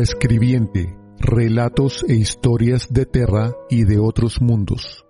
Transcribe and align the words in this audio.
Escribiente, 0.00 0.96
relatos 1.18 2.06
e 2.08 2.14
historias 2.14 2.90
de 2.90 3.04
Terra 3.04 3.52
y 3.68 3.84
de 3.84 3.98
otros 3.98 4.40
mundos. 4.40 5.04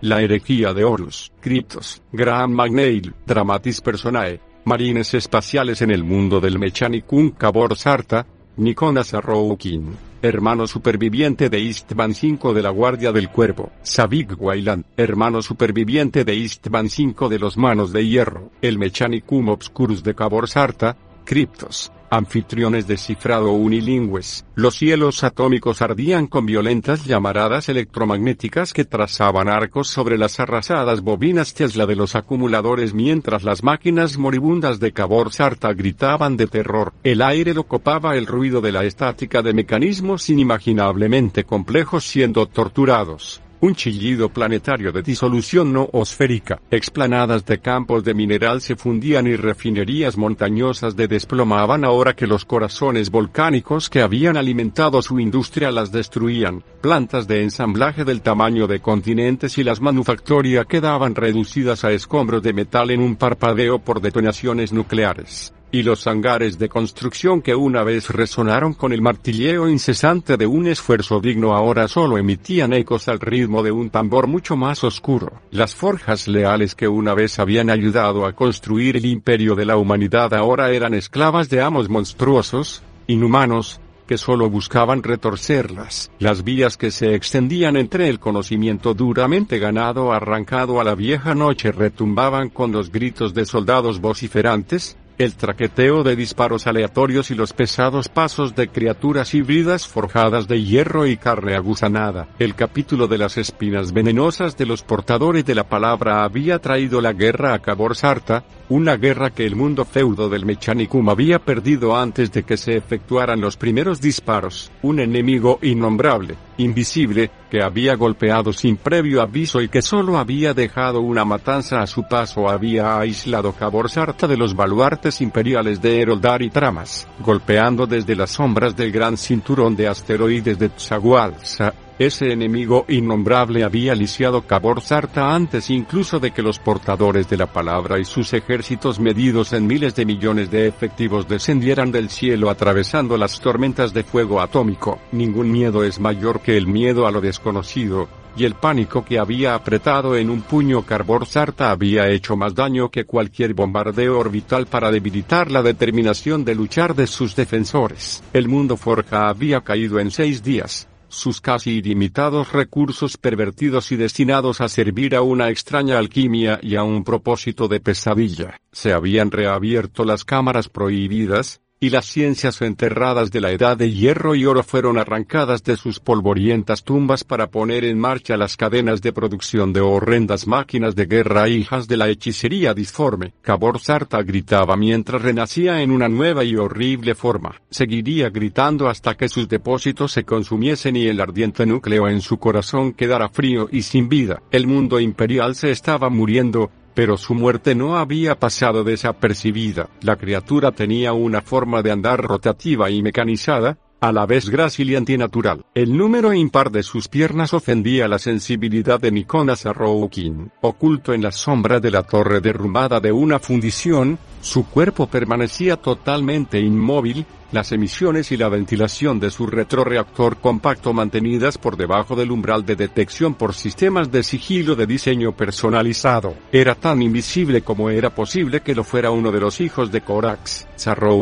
La 0.00 0.20
herejía 0.20 0.74
de 0.74 0.84
Horus, 0.84 1.32
Cryptos, 1.40 2.02
Graham 2.12 2.52
McNeil, 2.52 3.14
Dramatis 3.26 3.80
Personae, 3.80 4.40
Marines 4.64 5.14
espaciales 5.14 5.80
en 5.80 5.90
el 5.90 6.04
mundo 6.04 6.40
del 6.40 6.58
Mechanicum 6.58 7.30
Cabor 7.30 7.76
Sarta, 7.76 8.26
Niconas 8.56 9.14
Arroukin, 9.14 9.96
hermano 10.22 10.66
superviviente 10.66 11.48
de 11.48 11.58
Eastman 11.58 12.14
5 12.14 12.52
de 12.52 12.62
la 12.62 12.70
Guardia 12.70 13.12
del 13.12 13.30
Cuervo, 13.30 13.70
Savik 13.82 14.34
Wayland, 14.38 14.84
hermano 14.96 15.40
superviviente 15.40 16.24
de 16.24 16.34
Eastman 16.34 16.90
5 16.90 17.28
de 17.28 17.38
los 17.38 17.56
Manos 17.56 17.92
de 17.92 18.06
Hierro, 18.06 18.50
el 18.60 18.78
Mechanicum 18.78 19.48
Obscurus 19.48 20.02
de 20.02 20.14
Cabor 20.14 20.48
Sarta, 20.48 20.96
Cryptos, 21.24 21.92
anfitriones 22.10 22.86
de 22.86 22.96
cifrado 22.96 23.52
unilingües. 23.52 24.44
Los 24.54 24.76
cielos 24.76 25.24
atómicos 25.24 25.82
ardían 25.82 26.26
con 26.26 26.46
violentas 26.46 27.04
llamaradas 27.04 27.68
electromagnéticas 27.68 28.72
que 28.72 28.84
trazaban 28.84 29.48
arcos 29.48 29.88
sobre 29.88 30.18
las 30.18 30.40
arrasadas 30.40 31.00
bobinas 31.00 31.54
Tesla 31.54 31.86
de 31.86 31.96
los 31.96 32.14
acumuladores 32.14 32.94
mientras 32.94 33.42
las 33.42 33.62
máquinas 33.62 34.18
moribundas 34.18 34.80
de 34.80 34.92
Cabor 34.92 35.32
Sarta 35.32 35.72
gritaban 35.72 36.36
de 36.36 36.46
terror. 36.46 36.92
El 37.02 37.22
aire 37.22 37.54
lo 37.54 37.64
copaba 37.64 38.16
el 38.16 38.26
ruido 38.26 38.60
de 38.60 38.72
la 38.72 38.84
estática 38.84 39.42
de 39.42 39.54
mecanismos 39.54 40.28
inimaginablemente 40.30 41.44
complejos 41.44 42.04
siendo 42.04 42.46
torturados 42.46 43.42
un 43.60 43.74
chillido 43.74 44.28
planetario 44.28 44.92
de 44.92 45.02
disolución 45.02 45.72
no 45.72 45.88
osférica, 45.92 46.60
explanadas 46.70 47.44
de 47.46 47.58
campos 47.58 48.04
de 48.04 48.14
mineral 48.14 48.60
se 48.60 48.76
fundían 48.76 49.26
y 49.26 49.36
refinerías 49.36 50.16
montañosas 50.16 50.96
de 50.96 51.08
desplomaban 51.08 51.84
ahora 51.84 52.14
que 52.14 52.26
los 52.26 52.44
corazones 52.44 53.10
volcánicos 53.10 53.88
que 53.88 54.02
habían 54.02 54.36
alimentado 54.36 55.02
su 55.02 55.18
industria 55.18 55.70
las 55.70 55.90
destruían, 55.90 56.62
plantas 56.80 57.26
de 57.26 57.42
ensamblaje 57.42 58.04
del 58.04 58.20
tamaño 58.20 58.66
de 58.66 58.80
continentes 58.80 59.58
y 59.58 59.64
las 59.64 59.80
manufactorias 59.80 60.66
quedaban 60.66 61.14
reducidas 61.14 61.84
a 61.84 61.92
escombros 61.92 62.42
de 62.42 62.52
metal 62.52 62.90
en 62.90 63.00
un 63.00 63.16
parpadeo 63.16 63.78
por 63.78 64.00
detonaciones 64.00 64.72
nucleares 64.72 65.55
y 65.70 65.82
los 65.82 66.06
hangares 66.06 66.58
de 66.58 66.68
construcción 66.68 67.42
que 67.42 67.54
una 67.54 67.82
vez 67.82 68.10
resonaron 68.10 68.74
con 68.74 68.92
el 68.92 69.02
martilleo 69.02 69.68
incesante 69.68 70.36
de 70.36 70.46
un 70.46 70.66
esfuerzo 70.66 71.20
digno 71.20 71.54
ahora 71.54 71.88
solo 71.88 72.18
emitían 72.18 72.72
ecos 72.72 73.08
al 73.08 73.20
ritmo 73.20 73.62
de 73.62 73.72
un 73.72 73.90
tambor 73.90 74.26
mucho 74.26 74.56
más 74.56 74.84
oscuro. 74.84 75.40
Las 75.50 75.74
forjas 75.74 76.28
leales 76.28 76.74
que 76.74 76.88
una 76.88 77.14
vez 77.14 77.38
habían 77.38 77.70
ayudado 77.70 78.26
a 78.26 78.32
construir 78.32 78.96
el 78.96 79.06
imperio 79.06 79.54
de 79.54 79.64
la 79.64 79.76
humanidad 79.76 80.32
ahora 80.34 80.70
eran 80.70 80.94
esclavas 80.94 81.48
de 81.48 81.60
amos 81.60 81.88
monstruosos, 81.88 82.82
inhumanos, 83.06 83.80
que 84.06 84.18
solo 84.18 84.48
buscaban 84.48 85.02
retorcerlas. 85.02 86.10
Las 86.18 86.44
vías 86.44 86.76
que 86.76 86.90
se 86.90 87.14
extendían 87.14 87.76
entre 87.76 88.08
el 88.08 88.20
conocimiento 88.20 88.94
duramente 88.94 89.58
ganado 89.58 90.12
arrancado 90.12 90.80
a 90.80 90.84
la 90.84 90.94
vieja 90.94 91.34
noche 91.34 91.72
retumbaban 91.72 92.48
con 92.48 92.72
los 92.72 92.90
gritos 92.90 93.34
de 93.34 93.44
soldados 93.44 94.00
vociferantes, 94.00 94.96
el 95.18 95.34
traqueteo 95.34 96.02
de 96.02 96.16
disparos 96.16 96.66
aleatorios 96.66 97.30
y 97.30 97.34
los 97.34 97.52
pesados 97.52 98.08
pasos 98.08 98.54
de 98.54 98.68
criaturas 98.68 99.34
híbridas 99.34 99.86
forjadas 99.86 100.46
de 100.48 100.62
hierro 100.62 101.06
y 101.06 101.16
carne 101.16 101.54
aguzanada. 101.54 102.28
El 102.38 102.54
capítulo 102.54 103.06
de 103.08 103.18
las 103.18 103.38
espinas 103.38 103.92
venenosas 103.92 104.56
de 104.56 104.66
los 104.66 104.82
portadores 104.82 105.44
de 105.44 105.54
la 105.54 105.68
palabra 105.68 106.24
había 106.24 106.58
traído 106.58 107.00
la 107.00 107.12
guerra 107.12 107.54
a 107.54 107.60
Cabor 107.60 107.96
Sarta, 107.96 108.44
una 108.68 108.96
guerra 108.96 109.30
que 109.30 109.46
el 109.46 109.56
mundo 109.56 109.84
feudo 109.84 110.28
del 110.28 110.44
Mechanicum 110.44 111.08
había 111.08 111.38
perdido 111.38 111.96
antes 111.96 112.32
de 112.32 112.42
que 112.42 112.56
se 112.56 112.76
efectuaran 112.76 113.40
los 113.40 113.56
primeros 113.56 114.00
disparos. 114.00 114.70
Un 114.82 115.00
enemigo 115.00 115.58
innombrable, 115.62 116.34
invisible, 116.58 117.30
había 117.62 117.94
golpeado 117.96 118.52
sin 118.52 118.76
previo 118.76 119.22
aviso 119.22 119.60
y 119.60 119.68
que 119.68 119.82
solo 119.82 120.18
había 120.18 120.54
dejado 120.54 121.00
una 121.00 121.24
matanza 121.24 121.80
a 121.80 121.86
su 121.86 122.06
paso 122.08 122.48
había 122.48 122.98
aislado 122.98 123.52
Cabor 123.52 123.90
Sarta 123.90 124.26
de 124.26 124.36
los 124.36 124.54
baluartes 124.54 125.20
imperiales 125.20 125.80
de 125.80 126.00
Eroldar 126.00 126.42
y 126.42 126.50
Tramas, 126.50 127.08
golpeando 127.20 127.86
desde 127.86 128.16
las 128.16 128.30
sombras 128.30 128.76
del 128.76 128.92
gran 128.92 129.16
cinturón 129.16 129.76
de 129.76 129.88
asteroides 129.88 130.58
de 130.58 130.68
Tsagualsa, 130.70 131.74
ese 131.98 132.30
enemigo 132.30 132.84
innombrable 132.88 133.64
había 133.64 133.94
lisiado 133.94 134.42
Cabor 134.42 134.82
Sarta 134.82 135.34
antes 135.34 135.70
incluso 135.70 136.20
de 136.20 136.30
que 136.30 136.42
los 136.42 136.58
portadores 136.58 137.28
de 137.30 137.38
la 137.38 137.46
palabra 137.46 137.98
y 137.98 138.04
sus 138.04 138.34
ejércitos 138.34 139.00
medidos 139.00 139.54
en 139.54 139.66
miles 139.66 139.94
de 139.94 140.04
millones 140.04 140.50
de 140.50 140.68
efectivos 140.68 141.26
descendieran 141.26 141.90
del 141.90 142.10
cielo 142.10 142.50
atravesando 142.50 143.16
las 143.16 143.40
tormentas 143.40 143.94
de 143.94 144.04
fuego 144.04 144.42
atómico. 144.42 144.98
Ningún 145.12 145.50
miedo 145.50 145.84
es 145.84 145.98
mayor 145.98 146.40
que 146.40 146.58
el 146.58 146.66
miedo 146.66 147.06
a 147.06 147.10
lo 147.10 147.22
desconocido, 147.22 148.08
y 148.36 148.44
el 148.44 148.54
pánico 148.54 149.02
que 149.02 149.18
había 149.18 149.54
apretado 149.54 150.16
en 150.16 150.28
un 150.28 150.42
puño 150.42 150.82
Cabor 150.82 151.24
Sarta 151.24 151.70
había 151.70 152.10
hecho 152.10 152.36
más 152.36 152.54
daño 152.54 152.90
que 152.90 153.06
cualquier 153.06 153.54
bombardeo 153.54 154.18
orbital 154.18 154.66
para 154.66 154.90
debilitar 154.90 155.50
la 155.50 155.62
determinación 155.62 156.44
de 156.44 156.54
luchar 156.54 156.94
de 156.94 157.06
sus 157.06 157.34
defensores. 157.34 158.22
El 158.34 158.48
mundo 158.48 158.76
Forja 158.76 159.28
había 159.28 159.62
caído 159.62 159.98
en 159.98 160.10
seis 160.10 160.42
días 160.42 160.86
sus 161.08 161.40
casi 161.40 161.78
ilimitados 161.78 162.52
recursos 162.52 163.16
pervertidos 163.16 163.92
y 163.92 163.96
destinados 163.96 164.60
a 164.60 164.68
servir 164.68 165.14
a 165.14 165.22
una 165.22 165.50
extraña 165.50 165.98
alquimia 165.98 166.58
y 166.62 166.76
a 166.76 166.82
un 166.82 167.04
propósito 167.04 167.68
de 167.68 167.80
pesadilla. 167.80 168.60
Se 168.72 168.92
habían 168.92 169.30
reabierto 169.30 170.04
las 170.04 170.24
cámaras 170.24 170.68
prohibidas, 170.68 171.60
y 171.86 171.90
las 171.90 172.06
ciencias 172.06 172.62
enterradas 172.62 173.30
de 173.30 173.40
la 173.40 173.52
edad 173.52 173.76
de 173.76 173.92
hierro 173.92 174.34
y 174.34 174.44
oro 174.44 174.64
fueron 174.64 174.98
arrancadas 174.98 175.62
de 175.62 175.76
sus 175.76 176.00
polvorientas 176.00 176.82
tumbas 176.82 177.22
para 177.22 177.46
poner 177.46 177.84
en 177.84 177.96
marcha 177.96 178.36
las 178.36 178.56
cadenas 178.56 179.00
de 179.02 179.12
producción 179.12 179.72
de 179.72 179.82
horrendas 179.82 180.48
máquinas 180.48 180.96
de 180.96 181.06
guerra 181.06 181.48
hijas 181.48 181.86
de 181.86 181.96
la 181.96 182.08
hechicería 182.08 182.74
disforme. 182.74 183.34
Cabor 183.40 183.78
Sarta 183.78 184.20
gritaba 184.22 184.76
mientras 184.76 185.22
renacía 185.22 185.80
en 185.80 185.92
una 185.92 186.08
nueva 186.08 186.42
y 186.42 186.56
horrible 186.56 187.14
forma. 187.14 187.54
Seguiría 187.70 188.30
gritando 188.30 188.88
hasta 188.88 189.16
que 189.16 189.28
sus 189.28 189.48
depósitos 189.48 190.10
se 190.10 190.24
consumiesen 190.24 190.96
y 190.96 191.06
el 191.06 191.20
ardiente 191.20 191.66
núcleo 191.66 192.08
en 192.08 192.20
su 192.20 192.38
corazón 192.38 192.94
quedara 192.94 193.28
frío 193.28 193.68
y 193.70 193.82
sin 193.82 194.08
vida. 194.08 194.42
El 194.50 194.66
mundo 194.66 194.98
imperial 194.98 195.54
se 195.54 195.70
estaba 195.70 196.10
muriendo, 196.10 196.72
pero 196.96 197.18
su 197.18 197.34
muerte 197.34 197.74
no 197.74 197.98
había 197.98 198.40
pasado 198.40 198.82
desapercibida. 198.82 199.90
La 200.00 200.16
criatura 200.16 200.72
tenía 200.72 201.12
una 201.12 201.42
forma 201.42 201.82
de 201.82 201.92
andar 201.92 202.22
rotativa 202.22 202.90
y 202.90 203.02
mecanizada, 203.02 203.76
a 204.00 204.12
la 204.12 204.24
vez 204.24 204.48
grácil 204.48 204.90
y 204.90 204.96
antinatural. 204.96 205.66
El 205.74 205.94
número 205.94 206.32
impar 206.32 206.70
de 206.70 206.82
sus 206.82 207.08
piernas 207.08 207.52
ofendía 207.52 208.08
la 208.08 208.18
sensibilidad 208.18 208.98
de 208.98 209.12
Niconas 209.12 209.66
Arroukin. 209.66 210.50
Oculto 210.62 211.12
en 211.12 211.22
la 211.22 211.32
sombra 211.32 211.80
de 211.80 211.90
la 211.90 212.02
torre 212.02 212.40
derrumbada 212.40 212.98
de 212.98 213.12
una 213.12 213.38
fundición, 213.40 214.18
su 214.40 214.66
cuerpo 214.66 215.06
permanecía 215.06 215.76
totalmente 215.76 216.58
inmóvil, 216.60 217.26
las 217.52 217.72
emisiones 217.72 218.32
y 218.32 218.36
la 218.36 218.48
ventilación 218.48 219.20
de 219.20 219.30
su 219.30 219.46
retroreactor 219.46 220.38
compacto 220.38 220.92
mantenidas 220.92 221.58
por 221.58 221.76
debajo 221.76 222.16
del 222.16 222.30
umbral 222.30 222.64
de 222.64 222.76
detección 222.76 223.34
por 223.34 223.54
sistemas 223.54 224.10
de 224.10 224.22
sigilo 224.22 224.74
de 224.74 224.86
diseño 224.86 225.32
personalizado. 225.32 226.34
Era 226.52 226.74
tan 226.74 227.02
invisible 227.02 227.62
como 227.62 227.90
era 227.90 228.10
posible 228.10 228.60
que 228.60 228.74
lo 228.74 228.84
fuera 228.84 229.10
uno 229.10 229.30
de 229.30 229.40
los 229.40 229.60
hijos 229.60 229.92
de 229.92 230.00
Corax. 230.00 230.66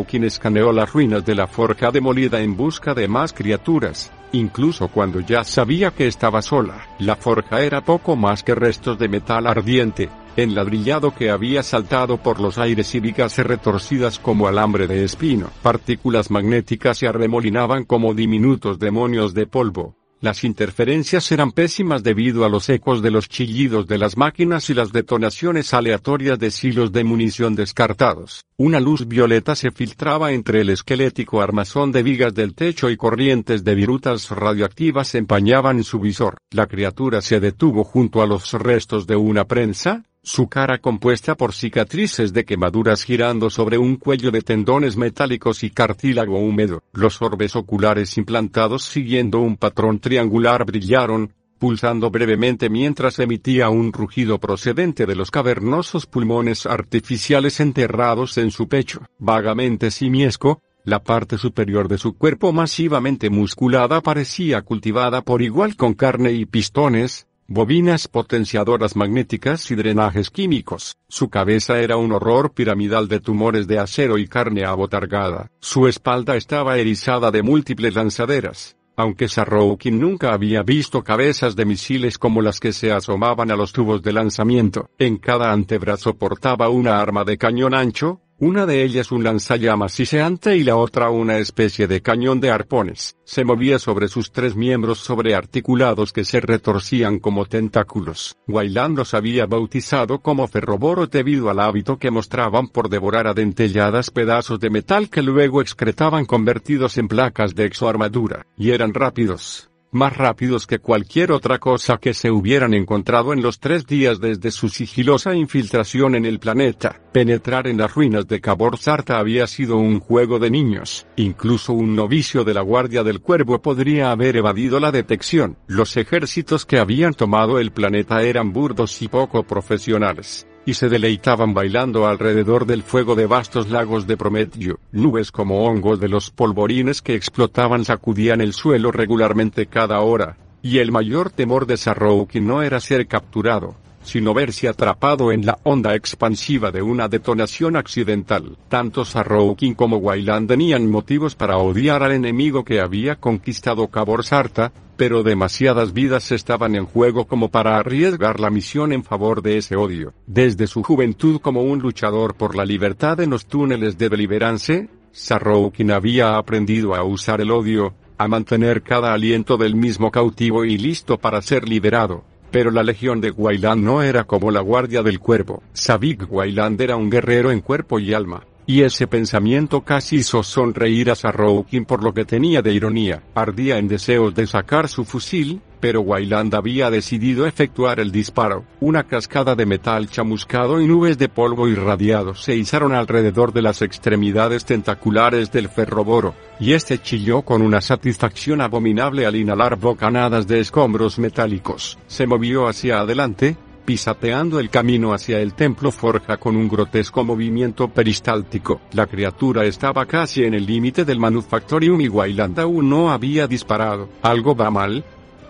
quien 0.08 0.24
escaneó 0.24 0.72
las 0.72 0.92
ruinas 0.92 1.24
de 1.24 1.34
la 1.34 1.46
forja 1.46 1.90
demolida 1.90 2.40
en 2.40 2.56
busca 2.56 2.94
de 2.94 3.08
más 3.08 3.32
criaturas, 3.32 4.12
incluso 4.32 4.88
cuando 4.88 5.20
ya 5.20 5.44
sabía 5.44 5.90
que 5.90 6.06
estaba 6.06 6.42
sola. 6.42 6.86
La 6.98 7.16
forja 7.16 7.62
era 7.62 7.82
poco 7.82 8.16
más 8.16 8.42
que 8.42 8.54
restos 8.54 8.98
de 8.98 9.08
metal 9.08 9.46
ardiente, 9.46 10.08
enladrillado 10.36 11.14
que 11.14 11.30
había 11.30 11.62
saltado 11.62 12.18
por 12.18 12.40
los 12.40 12.58
aires 12.58 12.94
y 12.94 13.00
vigas 13.00 13.38
retorcidas 13.38 14.18
como 14.18 14.48
alambre 14.48 14.86
de 14.86 15.04
espino. 15.04 15.50
Partículas 15.62 16.30
magnéticas 16.30 16.98
se 16.98 17.06
arremolinaban 17.06 17.84
como 17.84 18.14
diminutos 18.14 18.78
demonios 18.78 19.34
de 19.34 19.46
polvo. 19.46 19.96
Las 20.24 20.42
interferencias 20.42 21.30
eran 21.32 21.52
pésimas 21.52 22.02
debido 22.02 22.46
a 22.46 22.48
los 22.48 22.70
ecos 22.70 23.02
de 23.02 23.10
los 23.10 23.28
chillidos 23.28 23.86
de 23.86 23.98
las 23.98 24.16
máquinas 24.16 24.70
y 24.70 24.74
las 24.74 24.90
detonaciones 24.90 25.74
aleatorias 25.74 26.38
de 26.38 26.50
silos 26.50 26.92
de 26.92 27.04
munición 27.04 27.54
descartados. 27.54 28.42
Una 28.56 28.80
luz 28.80 29.06
violeta 29.06 29.54
se 29.54 29.70
filtraba 29.70 30.32
entre 30.32 30.62
el 30.62 30.70
esquelético 30.70 31.42
armazón 31.42 31.92
de 31.92 32.02
vigas 32.02 32.32
del 32.32 32.54
techo 32.54 32.88
y 32.88 32.96
corrientes 32.96 33.64
de 33.64 33.74
virutas 33.74 34.30
radioactivas 34.30 35.14
empañaban 35.14 35.84
su 35.84 36.00
visor. 36.00 36.38
La 36.50 36.68
criatura 36.68 37.20
se 37.20 37.38
detuvo 37.38 37.84
junto 37.84 38.22
a 38.22 38.26
los 38.26 38.54
restos 38.54 39.06
de 39.06 39.16
una 39.16 39.44
prensa, 39.44 40.04
su 40.24 40.48
cara 40.48 40.78
compuesta 40.78 41.36
por 41.36 41.52
cicatrices 41.52 42.32
de 42.32 42.46
quemaduras 42.46 43.04
girando 43.04 43.50
sobre 43.50 43.76
un 43.76 43.96
cuello 43.96 44.30
de 44.30 44.40
tendones 44.40 44.96
metálicos 44.96 45.62
y 45.62 45.70
cartílago 45.70 46.38
húmedo. 46.38 46.82
Los 46.94 47.20
orbes 47.20 47.54
oculares 47.54 48.16
implantados 48.16 48.84
siguiendo 48.84 49.40
un 49.40 49.58
patrón 49.58 50.00
triangular 50.00 50.64
brillaron, 50.64 51.34
pulsando 51.58 52.10
brevemente 52.10 52.70
mientras 52.70 53.18
emitía 53.18 53.68
un 53.68 53.92
rugido 53.92 54.38
procedente 54.38 55.04
de 55.04 55.14
los 55.14 55.30
cavernosos 55.30 56.06
pulmones 56.06 56.64
artificiales 56.64 57.60
enterrados 57.60 58.38
en 58.38 58.50
su 58.50 58.66
pecho. 58.66 59.02
Vagamente 59.18 59.90
simiesco, 59.90 60.62
la 60.84 61.02
parte 61.02 61.36
superior 61.36 61.86
de 61.86 61.98
su 61.98 62.16
cuerpo 62.16 62.50
masivamente 62.54 63.28
musculada 63.28 64.00
parecía 64.00 64.62
cultivada 64.62 65.20
por 65.20 65.42
igual 65.42 65.76
con 65.76 65.92
carne 65.92 66.32
y 66.32 66.46
pistones, 66.46 67.26
bobinas 67.46 68.08
potenciadoras 68.08 68.96
magnéticas 68.96 69.70
y 69.70 69.74
drenajes 69.74 70.30
químicos. 70.30 70.96
Su 71.08 71.28
cabeza 71.28 71.80
era 71.80 71.96
un 71.96 72.12
horror 72.12 72.52
piramidal 72.52 73.08
de 73.08 73.20
tumores 73.20 73.66
de 73.66 73.78
acero 73.78 74.18
y 74.18 74.26
carne 74.26 74.64
abotargada. 74.64 75.50
Su 75.60 75.86
espalda 75.86 76.36
estaba 76.36 76.78
erizada 76.78 77.30
de 77.30 77.42
múltiples 77.42 77.94
lanzaderas. 77.94 78.76
Aunque 78.96 79.26
Sarroukin 79.28 79.98
nunca 79.98 80.32
había 80.32 80.62
visto 80.62 81.02
cabezas 81.02 81.56
de 81.56 81.64
misiles 81.64 82.16
como 82.16 82.40
las 82.42 82.60
que 82.60 82.72
se 82.72 82.92
asomaban 82.92 83.50
a 83.50 83.56
los 83.56 83.72
tubos 83.72 84.02
de 84.02 84.12
lanzamiento, 84.12 84.88
en 84.98 85.16
cada 85.16 85.52
antebrazo 85.52 86.14
portaba 86.14 86.68
una 86.68 87.00
arma 87.00 87.24
de 87.24 87.36
cañón 87.36 87.74
ancho, 87.74 88.20
una 88.38 88.66
de 88.66 88.82
ellas 88.82 89.12
un 89.12 89.24
lanzallamas 89.24 89.92
siseante 89.92 90.56
y 90.56 90.64
la 90.64 90.76
otra 90.76 91.10
una 91.10 91.38
especie 91.38 91.86
de 91.86 92.02
cañón 92.02 92.40
de 92.40 92.50
arpones. 92.50 93.16
Se 93.24 93.44
movía 93.44 93.78
sobre 93.78 94.08
sus 94.08 94.32
tres 94.32 94.56
miembros 94.56 94.98
sobrearticulados 94.98 96.12
que 96.12 96.24
se 96.24 96.40
retorcían 96.40 97.18
como 97.18 97.46
tentáculos. 97.46 98.36
Wayland 98.48 98.98
los 98.98 99.14
había 99.14 99.46
bautizado 99.46 100.20
como 100.20 100.48
ferroboro 100.48 101.06
debido 101.06 101.50
al 101.50 101.60
hábito 101.60 101.98
que 101.98 102.10
mostraban 102.10 102.68
por 102.68 102.88
devorar 102.88 103.26
adentelladas 103.26 104.10
pedazos 104.10 104.60
de 104.60 104.70
metal 104.70 105.10
que 105.10 105.22
luego 105.22 105.60
excretaban 105.60 106.24
convertidos 106.24 106.98
en 106.98 107.08
placas 107.08 107.54
de 107.54 107.66
exoarmadura. 107.66 108.46
Y 108.56 108.70
eran 108.70 108.94
rápidos 108.94 109.70
más 109.94 110.16
rápidos 110.16 110.66
que 110.66 110.78
cualquier 110.78 111.32
otra 111.32 111.58
cosa 111.58 111.98
que 111.98 112.14
se 112.14 112.30
hubieran 112.30 112.74
encontrado 112.74 113.32
en 113.32 113.42
los 113.42 113.60
tres 113.60 113.86
días 113.86 114.20
desde 114.20 114.50
su 114.50 114.68
sigilosa 114.68 115.34
infiltración 115.34 116.14
en 116.14 116.26
el 116.26 116.38
planeta. 116.38 117.00
Penetrar 117.12 117.66
en 117.66 117.78
las 117.78 117.94
ruinas 117.94 118.26
de 118.26 118.40
Cabor 118.40 118.76
Sarta 118.76 119.18
había 119.18 119.46
sido 119.46 119.76
un 119.76 120.00
juego 120.00 120.38
de 120.38 120.50
niños. 120.50 121.06
Incluso 121.16 121.72
un 121.72 121.94
novicio 121.94 122.44
de 122.44 122.54
la 122.54 122.62
Guardia 122.62 123.02
del 123.02 123.20
Cuervo 123.20 123.62
podría 123.62 124.10
haber 124.10 124.36
evadido 124.36 124.80
la 124.80 124.92
detección. 124.92 125.56
Los 125.66 125.96
ejércitos 125.96 126.66
que 126.66 126.78
habían 126.78 127.14
tomado 127.14 127.58
el 127.58 127.70
planeta 127.70 128.22
eran 128.22 128.52
burdos 128.52 129.00
y 129.02 129.08
poco 129.08 129.44
profesionales 129.44 130.46
y 130.66 130.74
se 130.74 130.88
deleitaban 130.88 131.54
bailando 131.54 132.06
alrededor 132.06 132.66
del 132.66 132.82
fuego 132.82 133.14
de 133.14 133.26
vastos 133.26 133.68
lagos 133.70 134.06
de 134.06 134.16
Prometio. 134.16 134.78
Nubes 134.92 135.30
como 135.30 135.64
hongos 135.64 136.00
de 136.00 136.08
los 136.08 136.30
polvorines 136.30 137.02
que 137.02 137.14
explotaban 137.14 137.84
sacudían 137.84 138.40
el 138.40 138.52
suelo 138.52 138.90
regularmente 138.90 139.66
cada 139.66 140.00
hora, 140.00 140.36
y 140.62 140.78
el 140.78 140.92
mayor 140.92 141.30
temor 141.30 141.66
de 141.66 141.76
Sarroukin 141.76 142.46
no 142.46 142.62
era 142.62 142.80
ser 142.80 143.06
capturado, 143.06 143.76
sino 144.04 144.32
verse 144.34 144.68
atrapado 144.68 145.32
en 145.32 145.44
la 145.44 145.58
onda 145.64 145.94
expansiva 145.94 146.70
de 146.70 146.82
una 146.82 147.08
detonación 147.08 147.76
accidental. 147.76 148.56
Tanto 148.68 149.04
Sarroukin 149.04 149.74
como 149.74 149.96
Wayland 149.96 150.48
tenían 150.48 150.88
motivos 150.90 151.34
para 151.34 151.58
odiar 151.58 152.02
al 152.02 152.12
enemigo 152.12 152.64
que 152.64 152.80
había 152.80 153.16
conquistado 153.16 153.88
Cabor 153.88 154.24
Sarta, 154.24 154.72
pero 154.96 155.22
demasiadas 155.22 155.92
vidas 155.92 156.30
estaban 156.30 156.76
en 156.76 156.86
juego 156.86 157.26
como 157.26 157.48
para 157.48 157.78
arriesgar 157.78 158.38
la 158.38 158.50
misión 158.50 158.92
en 158.92 159.02
favor 159.02 159.42
de 159.42 159.58
ese 159.58 159.76
odio. 159.76 160.12
Desde 160.26 160.66
su 160.66 160.82
juventud 160.82 161.40
como 161.40 161.62
un 161.62 161.80
luchador 161.80 162.34
por 162.34 162.54
la 162.54 162.64
libertad 162.64 163.20
en 163.20 163.30
los 163.30 163.46
túneles 163.46 163.98
de 163.98 164.08
Deliverance, 164.08 164.88
Sarroukin 165.12 165.90
había 165.90 166.36
aprendido 166.36 166.94
a 166.94 167.04
usar 167.04 167.40
el 167.40 167.50
odio, 167.50 167.94
a 168.18 168.28
mantener 168.28 168.82
cada 168.82 169.12
aliento 169.12 169.56
del 169.56 169.74
mismo 169.74 170.10
cautivo 170.10 170.64
y 170.64 170.78
listo 170.78 171.18
para 171.18 171.42
ser 171.42 171.68
liberado. 171.68 172.24
Pero 172.54 172.70
la 172.70 172.84
legión 172.84 173.20
de 173.20 173.32
Wayland 173.32 173.82
no 173.82 174.00
era 174.00 174.22
como 174.22 174.52
la 174.52 174.60
guardia 174.60 175.02
del 175.02 175.18
cuervo. 175.18 175.60
Savik 175.72 176.30
Wayland 176.30 176.80
era 176.80 176.94
un 176.94 177.10
guerrero 177.10 177.50
en 177.50 177.60
cuerpo 177.60 177.98
y 177.98 178.14
alma. 178.14 178.44
Y 178.64 178.82
ese 178.82 179.08
pensamiento 179.08 179.80
casi 179.80 180.18
hizo 180.18 180.44
sonreír 180.44 181.10
a 181.10 181.16
Sarroukin 181.16 181.84
por 181.84 182.04
lo 182.04 182.14
que 182.14 182.24
tenía 182.24 182.62
de 182.62 182.72
ironía. 182.72 183.24
Ardía 183.34 183.78
en 183.78 183.88
deseos 183.88 184.36
de 184.36 184.46
sacar 184.46 184.88
su 184.88 185.04
fusil, 185.04 185.62
pero 185.84 186.00
Wayland 186.00 186.54
había 186.54 186.90
decidido 186.90 187.46
efectuar 187.46 188.00
el 188.00 188.10
disparo. 188.10 188.64
Una 188.80 189.02
cascada 189.02 189.54
de 189.54 189.66
metal 189.66 190.08
chamuscado 190.08 190.80
y 190.80 190.86
nubes 190.86 191.18
de 191.18 191.28
polvo 191.28 191.68
irradiado 191.68 192.34
se 192.34 192.56
izaron 192.56 192.94
alrededor 192.94 193.52
de 193.52 193.60
las 193.60 193.82
extremidades 193.82 194.64
tentaculares 194.64 195.52
del 195.52 195.68
ferroboro, 195.68 196.34
y 196.58 196.72
este 196.72 197.02
chilló 197.02 197.42
con 197.42 197.60
una 197.60 197.82
satisfacción 197.82 198.62
abominable 198.62 199.26
al 199.26 199.36
inhalar 199.36 199.76
bocanadas 199.76 200.46
de 200.46 200.60
escombros 200.60 201.18
metálicos. 201.18 201.98
Se 202.06 202.26
movió 202.26 202.66
hacia 202.66 203.00
adelante, 203.00 203.58
pisateando 203.84 204.60
el 204.60 204.70
camino 204.70 205.12
hacia 205.12 205.40
el 205.40 205.52
templo 205.52 205.90
forja 205.90 206.38
con 206.38 206.56
un 206.56 206.68
grotesco 206.68 207.24
movimiento 207.24 207.88
peristáltico. 207.88 208.80
La 208.92 209.06
criatura 209.06 209.64
estaba 209.64 210.06
casi 210.06 210.44
en 210.44 210.54
el 210.54 210.64
límite 210.64 211.04
del 211.04 211.18
manufactorium 211.18 212.00
y 212.00 212.08
Wayland 212.08 212.58
aún 212.58 212.88
no 212.88 213.10
había 213.10 213.46
disparado. 213.46 214.08
¿Algo 214.22 214.56
va 214.56 214.70
mal? 214.70 215.04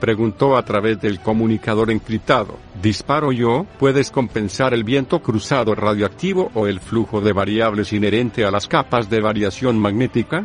Preguntó 0.05 0.59
a 0.59 0.63
través 0.67 1.01
del 1.01 1.19
comunicador 1.19 1.91
encriptado. 1.91 2.59
¿Disparo 2.83 3.33
yo? 3.33 3.65
¿Puedes 3.79 4.11
compensar 4.11 4.75
el 4.75 4.85
viento 4.85 5.23
cruzado 5.23 5.75
radioactivo 5.75 6.51
o 6.53 6.67
el 6.67 6.81
flujo 6.81 7.23
de 7.23 7.33
variables 7.33 7.91
inherente 7.95 8.45
a 8.45 8.51
las 8.51 8.69
capas 8.69 9.09
de 9.09 9.23
variación 9.23 9.79
magnética? 9.79 10.45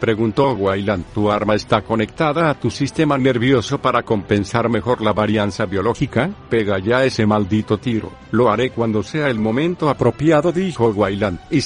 Preguntó 0.00 0.54
Wayland. 0.54 1.04
¿Tu 1.12 1.30
arma 1.30 1.54
está 1.54 1.82
conectada 1.82 2.48
a 2.48 2.58
tu 2.58 2.70
sistema 2.70 3.18
nervioso 3.18 3.78
para 3.78 4.02
compensar 4.02 4.70
mejor 4.70 5.02
la 5.02 5.12
varianza 5.12 5.66
biológica? 5.66 6.30
Pega 6.48 6.78
ya 6.78 7.04
ese 7.04 7.26
maldito 7.26 7.76
tiro. 7.76 8.10
Lo 8.30 8.50
haré 8.50 8.70
cuando 8.70 9.02
sea 9.02 9.28
el 9.28 9.38
momento 9.38 9.90
apropiado, 9.90 10.52
dijo 10.52 10.88
Wayland. 10.88 11.40
Y 11.50 11.60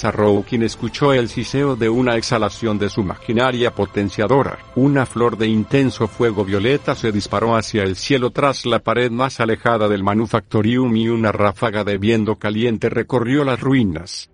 quien 0.48 0.64
escuchó 0.64 1.12
el 1.12 1.28
siseo 1.28 1.76
de 1.76 1.88
una 1.88 2.16
exhalación 2.16 2.76
de 2.76 2.88
su 2.88 3.04
maquinaria 3.04 3.70
potenciadora. 3.70 4.58
Una 4.74 5.06
flor 5.06 5.38
de 5.38 5.46
intenso 5.46 6.08
fuego 6.08 6.44
violeta 6.44 6.96
se 6.96 7.12
disparó 7.12 7.54
hacia 7.54 7.84
el 7.84 7.94
cielo 7.94 8.30
tras 8.30 8.66
la 8.66 8.80
pared 8.80 9.12
más 9.12 9.38
alejada 9.38 9.88
del 9.88 10.02
manufactorium 10.02 10.96
y 10.96 11.08
una 11.08 11.30
ráfaga 11.30 11.84
de 11.84 11.98
viento 11.98 12.34
caliente 12.36 12.88
recorrió 12.88 13.44
las 13.44 13.60
ruinas. 13.60 14.28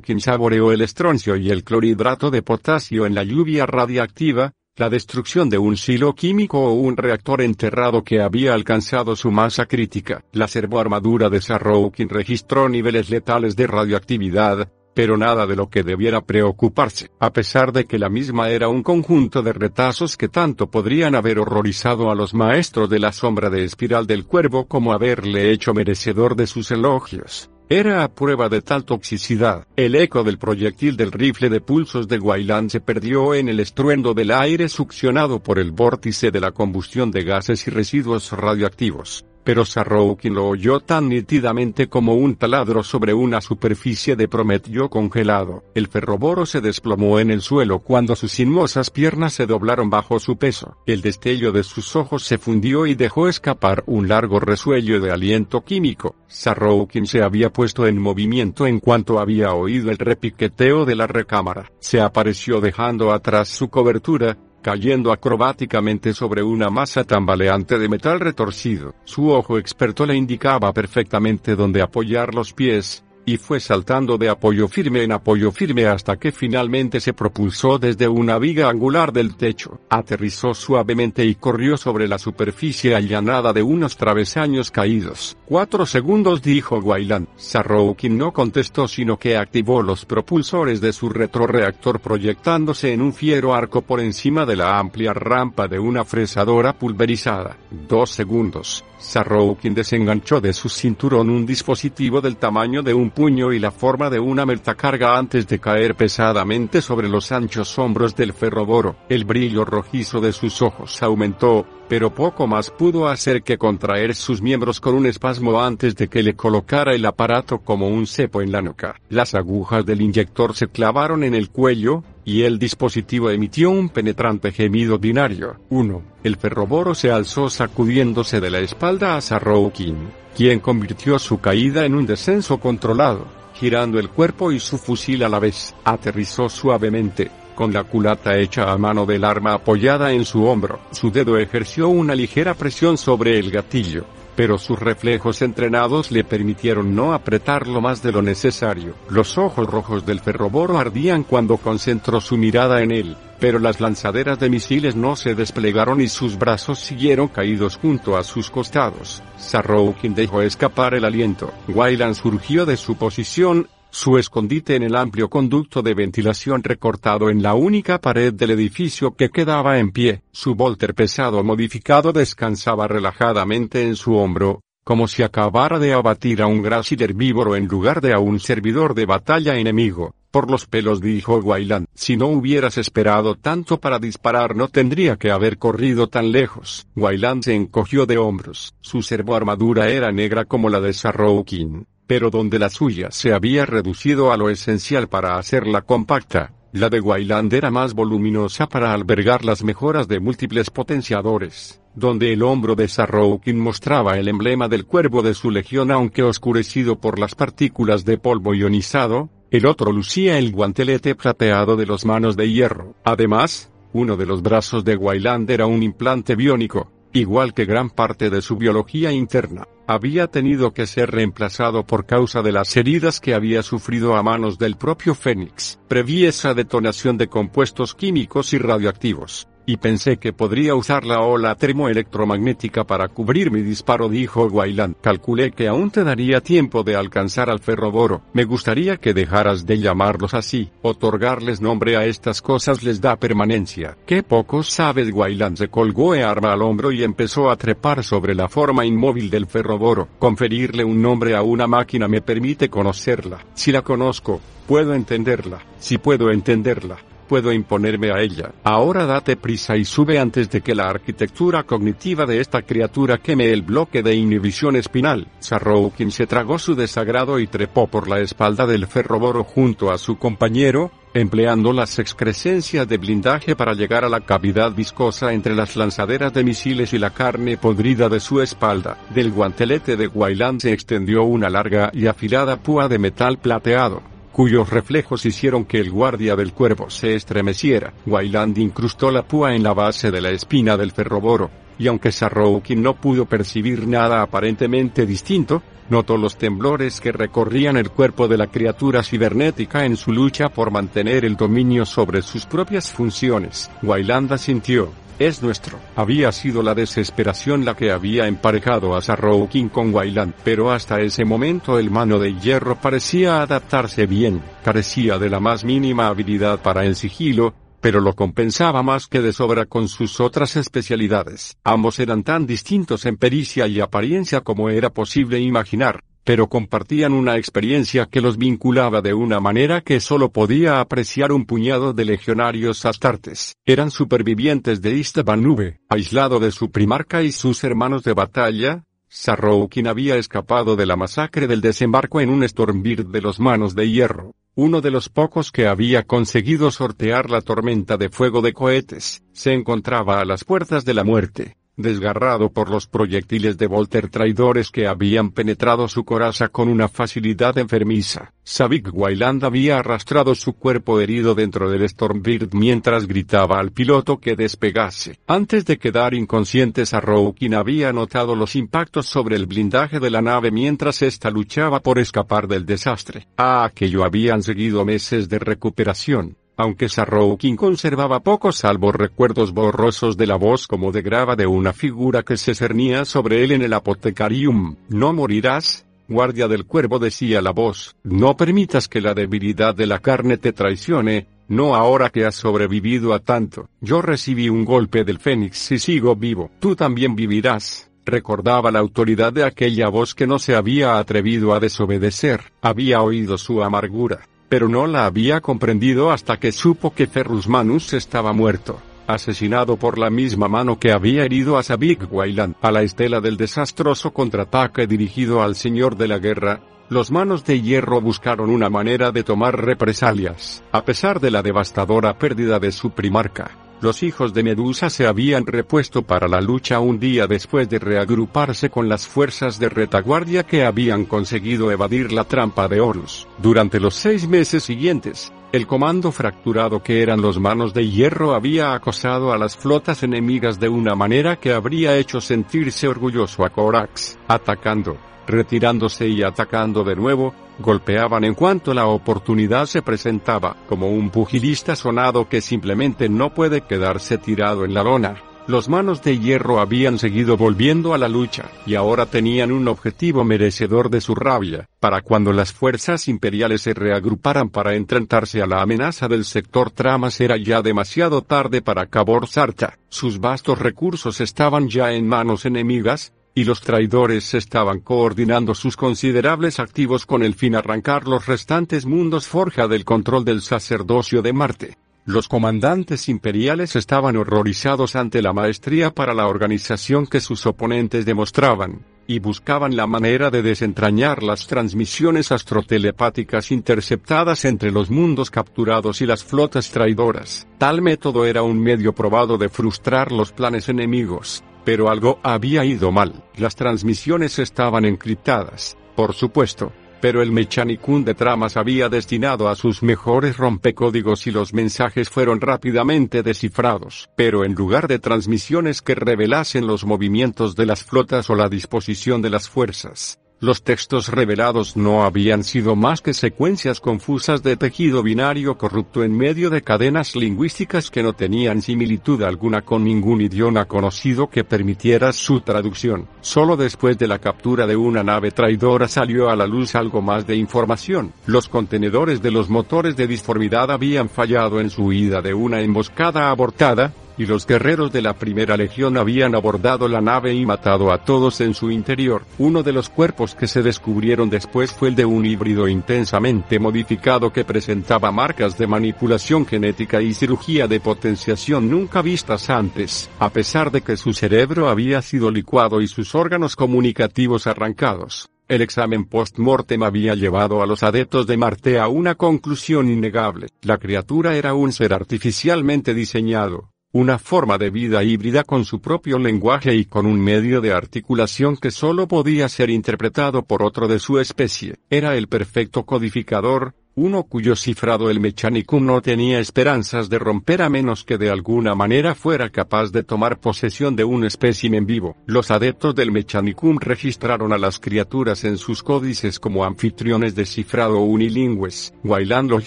quien 0.00 0.20
saboreó 0.20 0.72
el 0.72 0.80
estroncio 0.80 1.36
y 1.36 1.50
el 1.50 1.62
clorhidrato 1.62 2.32
de 2.32 2.42
potasio 2.42 3.06
en 3.06 3.14
la 3.14 3.22
lluvia 3.22 3.35
radiactiva, 3.66 4.52
la 4.76 4.90
destrucción 4.90 5.48
de 5.48 5.58
un 5.58 5.76
silo 5.76 6.14
químico 6.14 6.60
o 6.60 6.72
un 6.72 6.96
reactor 6.96 7.40
enterrado 7.40 8.04
que 8.04 8.20
había 8.20 8.52
alcanzado 8.52 9.16
su 9.16 9.30
masa 9.30 9.66
crítica. 9.66 10.22
La 10.32 10.48
servoarmadura 10.48 11.30
de 11.30 11.40
Sarroukin 11.40 12.08
registró 12.08 12.68
niveles 12.68 13.08
letales 13.08 13.56
de 13.56 13.66
radioactividad, 13.66 14.68
pero 14.94 15.16
nada 15.16 15.46
de 15.46 15.56
lo 15.56 15.70
que 15.70 15.82
debiera 15.82 16.22
preocuparse, 16.22 17.10
a 17.20 17.32
pesar 17.32 17.72
de 17.72 17.86
que 17.86 17.98
la 17.98 18.08
misma 18.10 18.50
era 18.50 18.68
un 18.68 18.82
conjunto 18.82 19.42
de 19.42 19.54
retazos 19.54 20.16
que 20.16 20.28
tanto 20.28 20.70
podrían 20.70 21.14
haber 21.14 21.38
horrorizado 21.38 22.10
a 22.10 22.14
los 22.14 22.34
maestros 22.34 22.90
de 22.90 22.98
la 22.98 23.12
sombra 23.12 23.48
de 23.48 23.64
espiral 23.64 24.06
del 24.06 24.26
cuervo 24.26 24.66
como 24.66 24.92
haberle 24.92 25.52
hecho 25.52 25.72
merecedor 25.72 26.36
de 26.36 26.46
sus 26.46 26.70
elogios. 26.70 27.50
Era 27.68 28.04
a 28.04 28.08
prueba 28.08 28.48
de 28.48 28.62
tal 28.62 28.84
toxicidad. 28.84 29.66
El 29.74 29.96
eco 29.96 30.22
del 30.22 30.38
proyectil 30.38 30.96
del 30.96 31.10
rifle 31.10 31.48
de 31.48 31.60
pulsos 31.60 32.06
de 32.06 32.18
Guailán 32.18 32.70
se 32.70 32.80
perdió 32.80 33.34
en 33.34 33.48
el 33.48 33.58
estruendo 33.58 34.14
del 34.14 34.30
aire 34.30 34.68
succionado 34.68 35.40
por 35.40 35.58
el 35.58 35.72
vórtice 35.72 36.30
de 36.30 36.38
la 36.38 36.52
combustión 36.52 37.10
de 37.10 37.24
gases 37.24 37.66
y 37.66 37.72
residuos 37.72 38.30
radioactivos 38.30 39.24
pero 39.46 39.64
Sarrowkin 39.64 40.34
lo 40.34 40.48
oyó 40.48 40.80
tan 40.80 41.08
nítidamente 41.08 41.88
como 41.88 42.14
un 42.14 42.34
taladro 42.34 42.82
sobre 42.82 43.14
una 43.14 43.40
superficie 43.40 44.16
de 44.16 44.26
prometio 44.26 44.90
congelado. 44.90 45.62
El 45.72 45.86
ferroboro 45.86 46.46
se 46.46 46.60
desplomó 46.60 47.20
en 47.20 47.30
el 47.30 47.42
suelo 47.42 47.78
cuando 47.78 48.16
sus 48.16 48.32
sinuosas 48.32 48.90
piernas 48.90 49.34
se 49.34 49.46
doblaron 49.46 49.88
bajo 49.88 50.18
su 50.18 50.36
peso. 50.36 50.78
El 50.84 51.00
destello 51.00 51.52
de 51.52 51.62
sus 51.62 51.94
ojos 51.94 52.24
se 52.24 52.38
fundió 52.38 52.86
y 52.86 52.96
dejó 52.96 53.28
escapar 53.28 53.84
un 53.86 54.08
largo 54.08 54.40
resuello 54.40 54.98
de 54.98 55.12
aliento 55.12 55.62
químico. 55.62 56.16
Sarrowkin 56.26 57.06
se 57.06 57.22
había 57.22 57.52
puesto 57.52 57.86
en 57.86 58.00
movimiento 58.00 58.66
en 58.66 58.80
cuanto 58.80 59.20
había 59.20 59.52
oído 59.52 59.92
el 59.92 59.98
repiqueteo 59.98 60.84
de 60.84 60.96
la 60.96 61.06
recámara. 61.06 61.70
Se 61.78 62.00
apareció 62.00 62.60
dejando 62.60 63.12
atrás 63.12 63.46
su 63.46 63.68
cobertura, 63.68 64.38
cayendo 64.66 65.12
acrobáticamente 65.12 66.12
sobre 66.12 66.42
una 66.42 66.70
masa 66.70 67.04
tambaleante 67.04 67.78
de 67.78 67.88
metal 67.88 68.18
retorcido. 68.18 68.96
Su 69.04 69.30
ojo 69.30 69.58
experto 69.58 70.04
le 70.04 70.16
indicaba 70.16 70.72
perfectamente 70.72 71.54
dónde 71.54 71.82
apoyar 71.82 72.34
los 72.34 72.52
pies, 72.52 73.04
y 73.26 73.36
fue 73.36 73.58
saltando 73.58 74.16
de 74.16 74.28
apoyo 74.28 74.68
firme 74.68 75.02
en 75.02 75.10
apoyo 75.12 75.50
firme 75.50 75.86
hasta 75.86 76.16
que 76.16 76.30
finalmente 76.30 77.00
se 77.00 77.12
propulsó 77.12 77.78
desde 77.78 78.06
una 78.06 78.38
viga 78.38 78.70
angular 78.70 79.12
del 79.12 79.36
techo, 79.36 79.80
aterrizó 79.90 80.54
suavemente 80.54 81.24
y 81.26 81.34
corrió 81.34 81.76
sobre 81.76 82.06
la 82.06 82.18
superficie 82.18 82.94
allanada 82.94 83.52
de 83.52 83.62
unos 83.62 83.96
travesaños 83.96 84.70
caídos. 84.70 85.36
Cuatro 85.44 85.84
segundos 85.84 86.40
dijo 86.40 86.78
Wayland. 86.78 87.26
Sarrowkin 87.36 88.16
no 88.16 88.32
contestó 88.32 88.86
sino 88.86 89.18
que 89.18 89.36
activó 89.36 89.82
los 89.82 90.04
propulsores 90.04 90.80
de 90.80 90.92
su 90.92 91.08
retroreactor 91.08 91.98
proyectándose 91.98 92.92
en 92.92 93.02
un 93.02 93.12
fiero 93.12 93.54
arco 93.54 93.82
por 93.82 94.00
encima 94.00 94.46
de 94.46 94.54
la 94.54 94.78
amplia 94.78 95.12
rampa 95.12 95.66
de 95.66 95.80
una 95.80 96.04
fresadora 96.04 96.78
pulverizada. 96.78 97.56
Dos 97.88 98.10
segundos. 98.10 98.84
Sarrowkin 98.98 99.74
desenganchó 99.74 100.40
de 100.40 100.52
su 100.52 100.68
cinturón 100.68 101.30
un 101.30 101.44
dispositivo 101.44 102.20
del 102.20 102.36
tamaño 102.36 102.82
de 102.82 102.94
un 102.94 103.10
puño 103.10 103.52
y 103.52 103.58
la 103.58 103.70
forma 103.70 104.10
de 104.10 104.18
una 104.18 104.46
meltacarga 104.46 105.16
antes 105.16 105.46
de 105.46 105.58
caer 105.58 105.94
pesadamente 105.94 106.80
sobre 106.80 107.08
los 107.08 107.32
anchos 107.32 107.78
hombros 107.78 108.16
del 108.16 108.32
ferroboro. 108.32 108.96
El 109.08 109.24
brillo 109.24 109.64
rojizo 109.64 110.20
de 110.20 110.32
sus 110.32 110.62
ojos 110.62 111.02
aumentó, 111.02 111.66
pero 111.88 112.14
poco 112.14 112.46
más 112.46 112.70
pudo 112.70 113.08
hacer 113.08 113.42
que 113.42 113.58
contraer 113.58 114.14
sus 114.14 114.42
miembros 114.42 114.80
con 114.80 114.94
un 114.94 115.06
espasmo 115.06 115.60
antes 115.60 115.94
de 115.94 116.08
que 116.08 116.22
le 116.22 116.34
colocara 116.34 116.94
el 116.94 117.04
aparato 117.04 117.58
como 117.58 117.88
un 117.88 118.06
cepo 118.06 118.42
en 118.42 118.52
la 118.52 118.62
nuca. 118.62 119.00
Las 119.08 119.34
agujas 119.34 119.84
del 119.86 120.02
inyector 120.02 120.54
se 120.54 120.68
clavaron 120.68 121.22
en 121.22 121.34
el 121.34 121.50
cuello, 121.50 122.02
y 122.26 122.42
el 122.42 122.58
dispositivo 122.58 123.30
emitió 123.30 123.70
un 123.70 123.88
penetrante 123.88 124.50
gemido 124.50 124.98
binario. 124.98 125.60
1. 125.70 126.02
El 126.24 126.36
ferroboro 126.36 126.92
se 126.92 127.12
alzó 127.12 127.48
sacudiéndose 127.48 128.40
de 128.40 128.50
la 128.50 128.58
espalda 128.58 129.16
a 129.16 129.20
Sarrowkin, 129.20 130.08
quien 130.36 130.58
convirtió 130.58 131.20
su 131.20 131.38
caída 131.40 131.84
en 131.84 131.94
un 131.94 132.04
descenso 132.04 132.58
controlado, 132.58 133.26
girando 133.54 134.00
el 134.00 134.10
cuerpo 134.10 134.50
y 134.50 134.58
su 134.58 134.76
fusil 134.76 135.22
a 135.22 135.28
la 135.28 135.38
vez. 135.38 135.72
Aterrizó 135.84 136.48
suavemente, 136.48 137.30
con 137.54 137.72
la 137.72 137.84
culata 137.84 138.36
hecha 138.36 138.72
a 138.72 138.76
mano 138.76 139.06
del 139.06 139.22
arma 139.22 139.54
apoyada 139.54 140.10
en 140.10 140.24
su 140.24 140.44
hombro. 140.46 140.80
Su 140.90 141.12
dedo 141.12 141.38
ejerció 141.38 141.88
una 141.88 142.16
ligera 142.16 142.54
presión 142.54 142.98
sobre 142.98 143.38
el 143.38 143.52
gatillo, 143.52 144.04
pero 144.36 144.58
sus 144.58 144.78
reflejos 144.78 145.42
entrenados 145.42 146.12
le 146.12 146.22
permitieron 146.22 146.94
no 146.94 147.14
apretarlo 147.14 147.80
más 147.80 148.02
de 148.02 148.12
lo 148.12 148.22
necesario. 148.22 148.94
Los 149.08 149.38
ojos 149.38 149.66
rojos 149.66 150.04
del 150.04 150.20
ferroboro 150.20 150.78
ardían 150.78 151.24
cuando 151.24 151.56
concentró 151.56 152.20
su 152.20 152.36
mirada 152.36 152.82
en 152.82 152.92
él, 152.92 153.16
pero 153.40 153.58
las 153.58 153.80
lanzaderas 153.80 154.38
de 154.38 154.50
misiles 154.50 154.94
no 154.94 155.16
se 155.16 155.34
desplegaron 155.34 156.00
y 156.00 156.08
sus 156.08 156.38
brazos 156.38 156.78
siguieron 156.78 157.28
caídos 157.28 157.76
junto 157.76 158.16
a 158.16 158.24
sus 158.24 158.50
costados. 158.50 159.22
Sarrowkin 159.38 160.14
dejó 160.14 160.42
escapar 160.42 160.94
el 160.94 161.04
aliento. 161.04 161.52
Wayland 161.68 162.14
surgió 162.14 162.66
de 162.66 162.76
su 162.76 162.96
posición, 162.96 163.68
su 163.96 164.18
escondite 164.18 164.76
en 164.76 164.82
el 164.82 164.94
amplio 164.94 165.30
conducto 165.30 165.80
de 165.80 165.94
ventilación 165.94 166.62
recortado 166.62 167.30
en 167.30 167.42
la 167.42 167.54
única 167.54 167.98
pared 167.98 168.34
del 168.34 168.50
edificio 168.50 169.16
que 169.16 169.30
quedaba 169.30 169.78
en 169.78 169.90
pie. 169.90 170.20
Su 170.32 170.54
volter 170.54 170.94
pesado 170.94 171.42
modificado 171.42 172.12
descansaba 172.12 172.86
relajadamente 172.88 173.84
en 173.84 173.96
su 173.96 174.14
hombro, 174.16 174.60
como 174.84 175.08
si 175.08 175.22
acabara 175.22 175.78
de 175.78 175.94
abatir 175.94 176.42
a 176.42 176.46
un 176.46 176.60
grácil 176.60 177.00
herbívoro 177.00 177.56
en 177.56 177.68
lugar 177.68 178.02
de 178.02 178.12
a 178.12 178.18
un 178.18 178.38
servidor 178.38 178.94
de 178.94 179.06
batalla 179.06 179.56
enemigo. 179.56 180.14
Por 180.30 180.50
los 180.50 180.66
pelos 180.66 181.00
dijo 181.00 181.38
Wayland, 181.38 181.86
si 181.94 182.18
no 182.18 182.26
hubieras 182.26 182.76
esperado 182.76 183.34
tanto 183.34 183.80
para 183.80 183.98
disparar 183.98 184.54
no 184.56 184.68
tendría 184.68 185.16
que 185.16 185.30
haber 185.30 185.56
corrido 185.56 186.08
tan 186.08 186.32
lejos. 186.32 186.86
Wayland 186.96 187.44
se 187.44 187.54
encogió 187.54 188.04
de 188.04 188.18
hombros. 188.18 188.74
Su 188.82 189.00
servoarmadura 189.00 189.88
era 189.88 190.12
negra 190.12 190.44
como 190.44 190.68
la 190.68 190.82
de 190.82 190.92
Sarrowkin 190.92 191.86
pero 192.06 192.30
donde 192.30 192.58
la 192.58 192.70
suya 192.70 193.10
se 193.10 193.32
había 193.32 193.66
reducido 193.66 194.32
a 194.32 194.36
lo 194.36 194.50
esencial 194.50 195.08
para 195.08 195.38
hacerla 195.38 195.82
compacta, 195.82 196.52
la 196.72 196.90
de 196.90 197.00
Wayland 197.00 197.52
era 197.54 197.70
más 197.70 197.94
voluminosa 197.94 198.68
para 198.68 198.92
albergar 198.92 199.44
las 199.44 199.64
mejoras 199.64 200.08
de 200.08 200.20
múltiples 200.20 200.68
potenciadores, 200.70 201.80
donde 201.94 202.32
el 202.32 202.42
hombro 202.42 202.74
de 202.74 202.86
Sarrowkin 202.86 203.58
mostraba 203.58 204.18
el 204.18 204.28
emblema 204.28 204.68
del 204.68 204.84
cuervo 204.84 205.22
de 205.22 205.34
su 205.34 205.50
legión 205.50 205.90
aunque 205.90 206.22
oscurecido 206.22 207.00
por 207.00 207.18
las 207.18 207.34
partículas 207.34 208.04
de 208.04 208.18
polvo 208.18 208.54
ionizado, 208.54 209.30
el 209.50 209.64
otro 209.64 209.90
lucía 209.90 210.38
el 210.38 210.52
guantelete 210.52 211.14
plateado 211.14 211.76
de 211.76 211.86
los 211.86 212.04
manos 212.04 212.36
de 212.36 212.50
hierro. 212.50 212.94
Además, 213.04 213.70
uno 213.92 214.16
de 214.16 214.26
los 214.26 214.42
brazos 214.42 214.84
de 214.84 214.96
Wayland 214.96 215.50
era 215.50 215.66
un 215.66 215.82
implante 215.82 216.36
biónico, 216.36 216.92
igual 217.14 217.54
que 217.54 217.64
gran 217.64 217.88
parte 217.88 218.28
de 218.28 218.42
su 218.42 218.56
biología 218.56 219.12
interna, 219.12 219.66
había 219.86 220.26
tenido 220.26 220.72
que 220.72 220.86
ser 220.86 221.10
reemplazado 221.10 221.86
por 221.86 222.06
causa 222.06 222.42
de 222.42 222.52
las 222.52 222.76
heridas 222.76 223.20
que 223.20 223.34
había 223.34 223.62
sufrido 223.62 224.16
a 224.16 224.22
manos 224.22 224.58
del 224.58 224.76
propio 224.76 225.14
Fénix. 225.14 225.78
Preví 225.88 226.24
esa 226.24 226.54
detonación 226.54 227.18
de 227.18 227.28
compuestos 227.28 227.94
químicos 227.94 228.52
y 228.52 228.58
radioactivos 228.58 229.48
y 229.66 229.76
pensé 229.78 230.16
que 230.16 230.32
podría 230.32 230.74
usar 230.74 231.04
la 231.04 231.20
ola 231.20 231.54
termoelectromagnética 231.56 232.84
para 232.84 233.08
cubrir 233.08 233.50
mi 233.50 233.62
disparo, 233.62 234.08
dijo 234.08 234.46
Wayland. 234.46 234.96
Calculé 235.00 235.50
que 235.50 235.68
aún 235.68 235.90
te 235.90 236.04
daría 236.04 236.40
tiempo 236.40 236.84
de 236.84 236.94
alcanzar 236.94 237.50
al 237.50 237.58
ferroboro. 237.58 238.22
Me 238.32 238.44
gustaría 238.44 238.96
que 238.96 239.12
dejaras 239.12 239.66
de 239.66 239.78
llamarlos 239.78 240.34
así. 240.34 240.70
Otorgarles 240.82 241.60
nombre 241.60 241.96
a 241.96 242.06
estas 242.06 242.40
cosas 242.40 242.82
les 242.82 243.00
da 243.00 243.16
permanencia. 243.16 243.96
Qué 244.06 244.22
pocos 244.22 244.70
sabes, 244.70 245.10
Wayland 245.12 245.58
se 245.58 245.68
colgó 245.68 246.14
e 246.14 246.22
arma 246.22 246.52
al 246.52 246.62
hombro 246.62 246.92
y 246.92 247.02
empezó 247.02 247.50
a 247.50 247.56
trepar 247.56 248.04
sobre 248.04 248.34
la 248.34 248.48
forma 248.48 248.86
inmóvil 248.86 249.30
del 249.30 249.46
ferroboro. 249.46 250.08
Conferirle 250.18 250.84
un 250.84 251.02
nombre 251.02 251.34
a 251.34 251.42
una 251.42 251.66
máquina 251.66 252.06
me 252.06 252.22
permite 252.22 252.68
conocerla. 252.68 253.38
Si 253.54 253.72
la 253.72 253.82
conozco, 253.82 254.40
puedo 254.66 254.94
entenderla. 254.94 255.58
Si 255.78 255.98
puedo 255.98 256.30
entenderla, 256.30 256.98
puedo 257.26 257.52
imponerme 257.52 258.10
a 258.10 258.20
ella. 258.20 258.52
Ahora 258.64 259.06
date 259.06 259.36
prisa 259.36 259.76
y 259.76 259.84
sube 259.84 260.18
antes 260.18 260.50
de 260.50 260.60
que 260.60 260.74
la 260.74 260.88
arquitectura 260.88 261.64
cognitiva 261.64 262.26
de 262.26 262.40
esta 262.40 262.62
criatura 262.62 263.18
queme 263.18 263.50
el 263.50 263.62
bloque 263.62 264.02
de 264.02 264.14
inhibición 264.14 264.76
espinal. 264.76 265.28
Sarrowkin 265.40 266.10
se 266.10 266.26
tragó 266.26 266.58
su 266.58 266.74
desagrado 266.74 267.38
y 267.38 267.46
trepó 267.46 267.86
por 267.86 268.08
la 268.08 268.20
espalda 268.20 268.66
del 268.66 268.86
ferroboro 268.86 269.44
junto 269.44 269.90
a 269.90 269.98
su 269.98 270.18
compañero, 270.18 270.90
empleando 271.14 271.72
las 271.72 271.98
excrescencias 271.98 272.86
de 272.86 272.98
blindaje 272.98 273.56
para 273.56 273.74
llegar 273.74 274.04
a 274.04 274.08
la 274.08 274.20
cavidad 274.20 274.72
viscosa 274.72 275.32
entre 275.32 275.54
las 275.54 275.76
lanzaderas 275.76 276.32
de 276.32 276.44
misiles 276.44 276.92
y 276.92 276.98
la 276.98 277.10
carne 277.10 277.56
podrida 277.56 278.08
de 278.08 278.20
su 278.20 278.40
espalda. 278.40 278.98
Del 279.14 279.32
guantelete 279.32 279.96
de 279.96 280.08
Wayland 280.08 280.60
se 280.60 280.72
extendió 280.72 281.24
una 281.24 281.48
larga 281.48 281.90
y 281.92 282.06
afilada 282.06 282.56
púa 282.56 282.88
de 282.88 282.98
metal 282.98 283.38
plateado 283.38 284.15
cuyos 284.36 284.68
reflejos 284.68 285.24
hicieron 285.24 285.64
que 285.64 285.78
el 285.78 285.90
guardia 285.90 286.36
del 286.36 286.52
cuervo 286.52 286.90
se 286.90 287.14
estremeciera. 287.14 287.94
Wayland 288.04 288.58
incrustó 288.58 289.10
la 289.10 289.22
púa 289.22 289.54
en 289.54 289.62
la 289.62 289.72
base 289.72 290.10
de 290.10 290.20
la 290.20 290.28
espina 290.28 290.76
del 290.76 290.92
ferroboro, 290.92 291.50
y 291.78 291.86
aunque 291.86 292.12
Sarrowkin 292.12 292.82
no 292.82 293.00
pudo 293.00 293.24
percibir 293.24 293.88
nada 293.88 294.20
aparentemente 294.20 295.06
distinto, 295.06 295.62
notó 295.88 296.18
los 296.18 296.36
temblores 296.36 297.00
que 297.00 297.12
recorrían 297.12 297.78
el 297.78 297.88
cuerpo 297.88 298.28
de 298.28 298.36
la 298.36 298.48
criatura 298.48 299.02
cibernética 299.02 299.86
en 299.86 299.96
su 299.96 300.12
lucha 300.12 300.50
por 300.50 300.70
mantener 300.70 301.24
el 301.24 301.34
dominio 301.34 301.86
sobre 301.86 302.20
sus 302.20 302.44
propias 302.44 302.92
funciones. 302.92 303.70
Wayland 303.82 304.36
sintió, 304.36 304.92
es 305.18 305.42
nuestro. 305.42 305.78
Había 305.94 306.32
sido 306.32 306.62
la 306.62 306.74
desesperación 306.74 307.64
la 307.64 307.74
que 307.74 307.90
había 307.90 308.26
emparejado 308.26 308.94
a 308.96 309.02
Sarrowkin 309.02 309.68
con 309.68 309.94
Wayland, 309.94 310.34
pero 310.44 310.72
hasta 310.72 311.00
ese 311.00 311.24
momento 311.24 311.78
el 311.78 311.90
mano 311.90 312.18
de 312.18 312.34
hierro 312.34 312.80
parecía 312.80 313.42
adaptarse 313.42 314.06
bien, 314.06 314.42
carecía 314.64 315.18
de 315.18 315.30
la 315.30 315.40
más 315.40 315.64
mínima 315.64 316.08
habilidad 316.08 316.60
para 316.60 316.84
el 316.84 316.96
sigilo, 316.96 317.54
pero 317.80 318.00
lo 318.00 318.14
compensaba 318.14 318.82
más 318.82 319.06
que 319.06 319.20
de 319.20 319.32
sobra 319.32 319.66
con 319.66 319.88
sus 319.88 320.20
otras 320.20 320.56
especialidades. 320.56 321.56
Ambos 321.62 321.98
eran 322.00 322.24
tan 322.24 322.46
distintos 322.46 323.06
en 323.06 323.16
pericia 323.16 323.66
y 323.68 323.80
apariencia 323.80 324.40
como 324.40 324.70
era 324.70 324.90
posible 324.90 325.38
imaginar, 325.38 326.02
pero 326.26 326.48
compartían 326.48 327.12
una 327.12 327.36
experiencia 327.36 328.06
que 328.06 328.20
los 328.20 328.36
vinculaba 328.36 329.00
de 329.00 329.14
una 329.14 329.38
manera 329.38 329.80
que 329.82 330.00
solo 330.00 330.32
podía 330.32 330.80
apreciar 330.80 331.30
un 331.30 331.46
puñado 331.46 331.92
de 331.92 332.04
legionarios 332.04 332.84
astartes. 332.84 333.54
Eran 333.64 333.92
supervivientes 333.92 334.82
de 334.82 334.96
Istabanube, 334.96 335.78
aislado 335.88 336.40
de 336.40 336.50
su 336.50 336.72
primarca 336.72 337.22
y 337.22 337.30
sus 337.30 337.62
hermanos 337.62 338.02
de 338.02 338.12
batalla, 338.12 338.82
Sarroukin 339.08 339.86
había 339.86 340.16
escapado 340.16 340.74
de 340.74 340.86
la 340.86 340.96
masacre 340.96 341.46
del 341.46 341.60
desembarco 341.60 342.20
en 342.20 342.30
un 342.30 342.46
Stormbird 342.46 343.06
de 343.06 343.20
los 343.20 343.38
manos 343.38 343.76
de 343.76 343.88
hierro, 343.88 344.34
uno 344.56 344.80
de 344.80 344.90
los 344.90 345.08
pocos 345.08 345.52
que 345.52 345.68
había 345.68 346.02
conseguido 346.02 346.72
sortear 346.72 347.30
la 347.30 347.40
tormenta 347.40 347.96
de 347.98 348.08
fuego 348.08 348.42
de 348.42 348.52
cohetes, 348.52 349.22
se 349.32 349.52
encontraba 349.52 350.20
a 350.20 350.24
las 350.24 350.42
puertas 350.42 350.84
de 350.84 350.94
la 350.94 351.04
muerte 351.04 351.56
desgarrado 351.76 352.50
por 352.50 352.70
los 352.70 352.86
proyectiles 352.86 353.58
de 353.58 353.66
Volter 353.66 354.08
traidores 354.08 354.70
que 354.70 354.86
habían 354.86 355.30
penetrado 355.30 355.88
su 355.88 356.04
coraza 356.04 356.48
con 356.48 356.68
una 356.68 356.88
facilidad 356.88 357.58
enfermiza. 357.58 358.32
Savik 358.44 358.90
Wayland 358.92 359.44
había 359.44 359.78
arrastrado 359.78 360.34
su 360.34 360.54
cuerpo 360.54 361.00
herido 361.00 361.34
dentro 361.34 361.68
del 361.68 361.88
Stormbird 361.88 362.54
mientras 362.54 363.06
gritaba 363.06 363.58
al 363.58 363.72
piloto 363.72 364.18
que 364.18 364.36
despegase. 364.36 365.18
Antes 365.26 365.64
de 365.66 365.78
quedar 365.78 366.14
inconscientes 366.14 366.94
a 366.94 367.00
Roukin 367.00 367.54
había 367.54 367.92
notado 367.92 368.34
los 368.34 368.56
impactos 368.56 369.06
sobre 369.06 369.36
el 369.36 369.46
blindaje 369.46 370.00
de 370.00 370.10
la 370.10 370.22
nave 370.22 370.50
mientras 370.50 371.02
ésta 371.02 371.30
luchaba 371.30 371.80
por 371.80 371.98
escapar 371.98 372.48
del 372.48 372.64
desastre. 372.64 373.26
A 373.36 373.64
aquello 373.64 374.04
habían 374.04 374.42
seguido 374.42 374.84
meses 374.84 375.28
de 375.28 375.38
recuperación 375.38 376.36
aunque 376.56 376.88
Sarroukin 376.88 377.56
conservaba 377.56 378.20
pocos 378.20 378.56
salvo 378.56 378.92
recuerdos 378.92 379.52
borrosos 379.52 380.16
de 380.16 380.26
la 380.26 380.36
voz 380.36 380.66
como 380.66 380.90
de 380.90 381.02
grava 381.02 381.36
de 381.36 381.46
una 381.46 381.72
figura 381.72 382.22
que 382.22 382.36
se 382.36 382.54
cernía 382.54 383.04
sobre 383.04 383.44
él 383.44 383.52
en 383.52 383.62
el 383.62 383.72
apotecarium. 383.74 384.76
No 384.88 385.12
morirás, 385.12 385.86
guardia 386.08 386.48
del 386.48 386.64
cuervo 386.64 386.98
decía 386.98 387.42
la 387.42 387.52
voz, 387.52 387.94
no 388.02 388.36
permitas 388.36 388.88
que 388.88 389.00
la 389.00 389.12
debilidad 389.12 389.74
de 389.74 389.86
la 389.86 389.98
carne 389.98 390.38
te 390.38 390.52
traicione, 390.52 391.26
no 391.48 391.76
ahora 391.76 392.10
que 392.10 392.24
has 392.24 392.34
sobrevivido 392.34 393.12
a 393.12 393.20
tanto. 393.20 393.68
Yo 393.80 394.00
recibí 394.00 394.48
un 394.48 394.64
golpe 394.64 395.04
del 395.04 395.18
fénix 395.18 395.70
y 395.72 395.78
sigo 395.78 396.16
vivo. 396.16 396.50
Tú 396.58 396.74
también 396.74 397.14
vivirás. 397.14 397.90
Recordaba 398.04 398.70
la 398.70 398.78
autoridad 398.78 399.32
de 399.32 399.44
aquella 399.44 399.88
voz 399.88 400.14
que 400.14 400.28
no 400.28 400.38
se 400.38 400.54
había 400.54 400.98
atrevido 400.98 401.54
a 401.54 401.60
desobedecer. 401.60 402.52
Había 402.62 403.02
oído 403.02 403.36
su 403.36 403.64
amargura 403.64 404.20
pero 404.48 404.68
no 404.68 404.86
la 404.86 405.06
había 405.06 405.40
comprendido 405.40 406.10
hasta 406.10 406.38
que 406.38 406.52
supo 406.52 406.94
que 406.94 407.06
Ferrus 407.06 407.48
Manus 407.48 407.92
estaba 407.92 408.32
muerto, 408.32 408.80
asesinado 409.06 409.76
por 409.76 409.98
la 409.98 410.10
misma 410.10 410.48
mano 410.48 410.78
que 410.78 410.92
había 410.92 411.24
herido 411.24 411.58
a 411.58 411.62
Sabik 411.62 412.10
Wayland. 412.10 412.54
A 412.60 412.70
la 412.70 412.82
estela 412.82 413.20
del 413.20 413.36
desastroso 413.36 414.12
contraataque 414.12 414.86
dirigido 414.86 415.42
al 415.42 415.56
señor 415.56 415.96
de 415.96 416.08
la 416.08 416.18
guerra, 416.18 416.60
los 416.88 417.10
manos 417.10 417.44
de 417.44 417.60
hierro 417.60 418.00
buscaron 418.00 418.50
una 418.50 418.70
manera 418.70 419.10
de 419.10 419.24
tomar 419.24 419.64
represalias, 419.64 420.62
a 420.70 420.84
pesar 420.84 421.18
de 421.18 421.32
la 421.32 421.42
devastadora 421.42 422.16
pérdida 422.16 422.60
de 422.60 422.70
su 422.70 422.90
primarca. 422.90 423.65
Los 423.82 424.02
hijos 424.02 424.32
de 424.32 424.42
Medusa 424.42 424.88
se 424.88 425.06
habían 425.06 425.46
repuesto 425.46 426.00
para 426.00 426.28
la 426.28 426.40
lucha 426.40 426.80
un 426.80 426.98
día 426.98 427.26
después 427.26 427.68
de 427.68 427.78
reagruparse 427.78 428.70
con 428.70 428.88
las 428.88 429.06
fuerzas 429.06 429.58
de 429.58 429.68
retaguardia 429.68 430.44
que 430.44 430.64
habían 430.64 431.04
conseguido 431.04 431.70
evadir 431.70 432.10
la 432.10 432.24
trampa 432.24 432.68
de 432.68 432.80
Horus. 432.80 433.28
Durante 433.36 433.78
los 433.78 433.94
seis 433.94 434.26
meses 434.26 434.64
siguientes, 434.64 435.30
el 435.52 435.66
comando 435.66 436.10
fracturado 436.10 436.82
que 436.82 437.02
eran 437.02 437.20
los 437.20 437.38
manos 437.38 437.74
de 437.74 437.86
hierro 437.88 438.34
había 438.34 438.72
acosado 438.72 439.32
a 439.32 439.38
las 439.38 439.56
flotas 439.56 440.02
enemigas 440.02 440.58
de 440.58 440.70
una 440.70 440.94
manera 440.94 441.36
que 441.36 441.52
habría 441.52 441.96
hecho 441.96 442.22
sentirse 442.22 442.88
orgulloso 442.88 443.44
a 443.44 443.50
Corax, 443.50 444.18
atacando, 444.26 444.96
retirándose 445.26 446.08
y 446.08 446.22
atacando 446.22 446.84
de 446.84 446.96
nuevo, 446.96 447.34
golpeaban 447.58 448.24
en 448.24 448.34
cuanto 448.34 448.74
la 448.74 448.86
oportunidad 448.86 449.66
se 449.66 449.82
presentaba, 449.82 450.56
como 450.68 450.90
un 450.90 451.10
pugilista 451.10 451.76
sonado 451.76 452.28
que 452.28 452.40
simplemente 452.40 453.08
no 453.08 453.34
puede 453.34 453.62
quedarse 453.62 454.18
tirado 454.18 454.64
en 454.64 454.74
la 454.74 454.82
lona. 454.82 455.16
Los 455.48 455.68
manos 455.68 456.02
de 456.02 456.18
hierro 456.18 456.58
habían 456.58 456.98
seguido 456.98 457.36
volviendo 457.36 457.94
a 457.94 457.98
la 457.98 458.08
lucha, 458.08 458.50
y 458.66 458.74
ahora 458.74 459.06
tenían 459.06 459.52
un 459.52 459.68
objetivo 459.68 460.24
merecedor 460.24 460.90
de 460.90 461.00
su 461.00 461.14
rabia, 461.14 461.68
para 461.78 462.02
cuando 462.02 462.32
las 462.32 462.52
fuerzas 462.52 463.06
imperiales 463.06 463.62
se 463.62 463.72
reagruparan 463.72 464.48
para 464.48 464.74
enfrentarse 464.74 465.40
a 465.40 465.46
la 465.46 465.62
amenaza 465.62 466.08
del 466.08 466.24
sector 466.24 466.72
tramas 466.72 467.20
era 467.20 467.36
ya 467.36 467.62
demasiado 467.62 468.22
tarde 468.22 468.60
para 468.60 468.86
Cabor 468.86 469.28
Sarta, 469.28 469.78
sus 469.88 470.18
vastos 470.18 470.58
recursos 470.58 471.20
estaban 471.20 471.68
ya 471.68 471.92
en 471.92 472.08
manos 472.08 472.44
enemigas, 472.44 473.12
y 473.36 473.44
los 473.44 473.60
traidores 473.60 474.32
estaban 474.32 474.80
coordinando 474.80 475.54
sus 475.54 475.76
considerables 475.76 476.58
activos 476.58 477.04
con 477.04 477.22
el 477.22 477.34
fin 477.34 477.54
arrancar 477.54 478.08
los 478.08 478.24
restantes 478.24 478.86
mundos 478.86 479.28
forja 479.28 479.68
del 479.68 479.84
control 479.84 480.24
del 480.24 480.40
sacerdocio 480.40 481.20
de 481.20 481.34
Marte. 481.34 481.76
Los 482.06 482.28
comandantes 482.28 483.10
imperiales 483.10 483.76
estaban 483.76 484.16
horrorizados 484.16 484.96
ante 484.96 485.20
la 485.20 485.34
maestría 485.34 485.90
para 485.90 486.14
la 486.14 486.28
organización 486.28 487.06
que 487.06 487.20
sus 487.20 487.44
oponentes 487.44 488.06
demostraban, 488.06 488.86
y 489.06 489.18
buscaban 489.18 489.76
la 489.76 489.86
manera 489.86 490.30
de 490.30 490.40
desentrañar 490.40 491.22
las 491.22 491.46
transmisiones 491.46 492.32
astrotelepáticas 492.32 493.52
interceptadas 493.52 494.46
entre 494.46 494.70
los 494.70 494.88
mundos 494.88 495.30
capturados 495.30 496.00
y 496.00 496.06
las 496.06 496.24
flotas 496.24 496.70
traidoras. 496.70 497.46
Tal 497.58 497.82
método 497.82 498.24
era 498.24 498.42
un 498.42 498.58
medio 498.58 498.94
probado 498.94 499.36
de 499.36 499.50
frustrar 499.50 500.10
los 500.10 500.32
planes 500.32 500.70
enemigos, 500.70 501.44
pero 501.66 501.90
algo 501.90 502.20
había 502.22 502.64
ido 502.64 502.92
mal. 502.92 503.24
Las 503.36 503.56
transmisiones 503.56 504.38
estaban 504.38 504.84
encriptadas, 504.84 505.76
por 505.96 506.14
supuesto, 506.14 506.72
pero 507.00 507.22
el 507.22 507.32
Mechanicum 507.32 508.04
de 508.04 508.14
tramas 508.14 508.56
había 508.56 508.88
destinado 508.88 509.48
a 509.48 509.56
sus 509.56 509.82
mejores 509.82 510.36
rompecódigos 510.36 511.26
y 511.26 511.32
los 511.32 511.52
mensajes 511.52 512.08
fueron 512.08 512.40
rápidamente 512.40 513.24
descifrados. 513.24 514.08
Pero 514.14 514.44
en 514.44 514.54
lugar 514.54 514.86
de 514.86 515.00
transmisiones 515.00 515.82
que 515.82 515.96
revelasen 515.96 516.68
los 516.68 516.84
movimientos 516.84 517.56
de 517.56 517.66
las 517.66 517.82
flotas 517.82 518.30
o 518.30 518.36
la 518.36 518.48
disposición 518.48 519.20
de 519.20 519.30
las 519.30 519.48
fuerzas, 519.48 520.20
los 520.38 520.62
textos 520.62 521.08
revelados 521.08 521.78
no 521.78 522.04
habían 522.04 522.44
sido 522.44 522.76
más 522.76 523.00
que 523.00 523.14
secuencias 523.14 523.80
confusas 523.80 524.42
de 524.42 524.56
tejido 524.56 525.02
binario 525.02 525.56
corrupto 525.56 526.04
en 526.04 526.14
medio 526.14 526.50
de 526.50 526.60
cadenas 526.60 527.16
lingüísticas 527.16 527.90
que 527.90 528.02
no 528.02 528.12
tenían 528.12 528.60
similitud 528.60 529.22
alguna 529.22 529.62
con 529.62 529.84
ningún 529.84 530.20
idioma 530.20 530.66
conocido 530.66 531.28
que 531.30 531.42
permitiera 531.42 532.12
su 532.12 532.42
traducción. 532.42 533.08
Solo 533.22 533.56
después 533.56 533.96
de 533.96 534.08
la 534.08 534.18
captura 534.18 534.66
de 534.66 534.76
una 534.76 535.02
nave 535.02 535.30
traidora 535.30 535.88
salió 535.88 536.28
a 536.28 536.36
la 536.36 536.46
luz 536.46 536.74
algo 536.74 537.00
más 537.00 537.26
de 537.26 537.36
información. 537.36 538.12
Los 538.26 538.48
contenedores 538.48 539.22
de 539.22 539.30
los 539.30 539.48
motores 539.48 539.96
de 539.96 540.06
disformidad 540.06 540.70
habían 540.70 541.08
fallado 541.08 541.60
en 541.60 541.70
su 541.70 541.84
huida 541.84 542.20
de 542.20 542.34
una 542.34 542.60
emboscada 542.60 543.30
abortada, 543.30 543.94
y 544.18 544.26
los 544.26 544.46
guerreros 544.46 544.92
de 544.92 545.02
la 545.02 545.14
primera 545.14 545.56
legión 545.56 545.96
habían 545.96 546.34
abordado 546.34 546.88
la 546.88 547.00
nave 547.00 547.34
y 547.34 547.44
matado 547.44 547.92
a 547.92 547.98
todos 547.98 548.40
en 548.40 548.54
su 548.54 548.70
interior. 548.70 549.24
Uno 549.38 549.62
de 549.62 549.72
los 549.72 549.88
cuerpos 549.88 550.34
que 550.34 550.46
se 550.46 550.62
descubrieron 550.62 551.30
después 551.30 551.72
fue 551.72 551.88
el 551.88 551.94
de 551.96 552.04
un 552.04 552.24
híbrido 552.24 552.68
intensamente 552.68 553.58
modificado 553.58 554.32
que 554.32 554.44
presentaba 554.44 555.12
marcas 555.12 555.58
de 555.58 555.66
manipulación 555.66 556.46
genética 556.46 557.02
y 557.02 557.14
cirugía 557.14 557.66
de 557.66 557.80
potenciación 557.80 558.70
nunca 558.70 559.02
vistas 559.02 559.50
antes, 559.50 560.08
a 560.18 560.30
pesar 560.30 560.70
de 560.70 560.82
que 560.82 560.96
su 560.96 561.12
cerebro 561.12 561.68
había 561.68 562.02
sido 562.02 562.30
licuado 562.30 562.80
y 562.80 562.88
sus 562.88 563.14
órganos 563.14 563.56
comunicativos 563.56 564.46
arrancados. 564.46 565.30
El 565.48 565.62
examen 565.62 566.06
post-mortem 566.06 566.82
había 566.82 567.14
llevado 567.14 567.62
a 567.62 567.66
los 567.66 567.84
adeptos 567.84 568.26
de 568.26 568.36
Marte 568.36 568.80
a 568.80 568.88
una 568.88 569.14
conclusión 569.14 569.88
innegable. 569.88 570.48
La 570.62 570.78
criatura 570.78 571.36
era 571.36 571.54
un 571.54 571.72
ser 571.72 571.94
artificialmente 571.94 572.94
diseñado, 572.94 573.70
una 573.96 574.18
forma 574.18 574.58
de 574.58 574.68
vida 574.68 575.02
híbrida 575.02 575.42
con 575.42 575.64
su 575.64 575.80
propio 575.80 576.18
lenguaje 576.18 576.74
y 576.74 576.84
con 576.84 577.06
un 577.06 577.18
medio 577.18 577.62
de 577.62 577.72
articulación 577.72 578.58
que 578.58 578.70
solo 578.70 579.08
podía 579.08 579.48
ser 579.48 579.70
interpretado 579.70 580.42
por 580.44 580.62
otro 580.62 580.86
de 580.86 580.98
su 580.98 581.18
especie. 581.18 581.76
Era 581.88 582.14
el 582.14 582.28
perfecto 582.28 582.84
codificador, 582.84 583.74
uno 583.96 584.24
cuyo 584.24 584.54
cifrado 584.56 585.08
el 585.08 585.20
Mechanicum 585.20 585.86
no 585.86 586.02
tenía 586.02 586.38
esperanzas 586.38 587.08
de 587.08 587.18
romper 587.18 587.62
a 587.62 587.70
menos 587.70 588.04
que 588.04 588.18
de 588.18 588.28
alguna 588.28 588.74
manera 588.74 589.14
fuera 589.14 589.48
capaz 589.48 589.90
de 589.90 590.02
tomar 590.02 590.38
posesión 590.38 590.94
de 590.96 591.04
un 591.04 591.24
espécimen 591.24 591.86
vivo. 591.86 592.14
Los 592.26 592.50
adeptos 592.50 592.94
del 592.94 593.10
Mechanicum 593.10 593.78
registraron 593.80 594.52
a 594.52 594.58
las 594.58 594.78
criaturas 594.78 595.44
en 595.44 595.56
sus 595.56 595.82
códices 595.82 596.38
como 596.38 596.66
anfitriones 596.66 597.34
de 597.34 597.46
cifrado 597.46 598.00
unilingües. 598.00 598.92
Wayland 599.02 599.50
los 599.50 599.66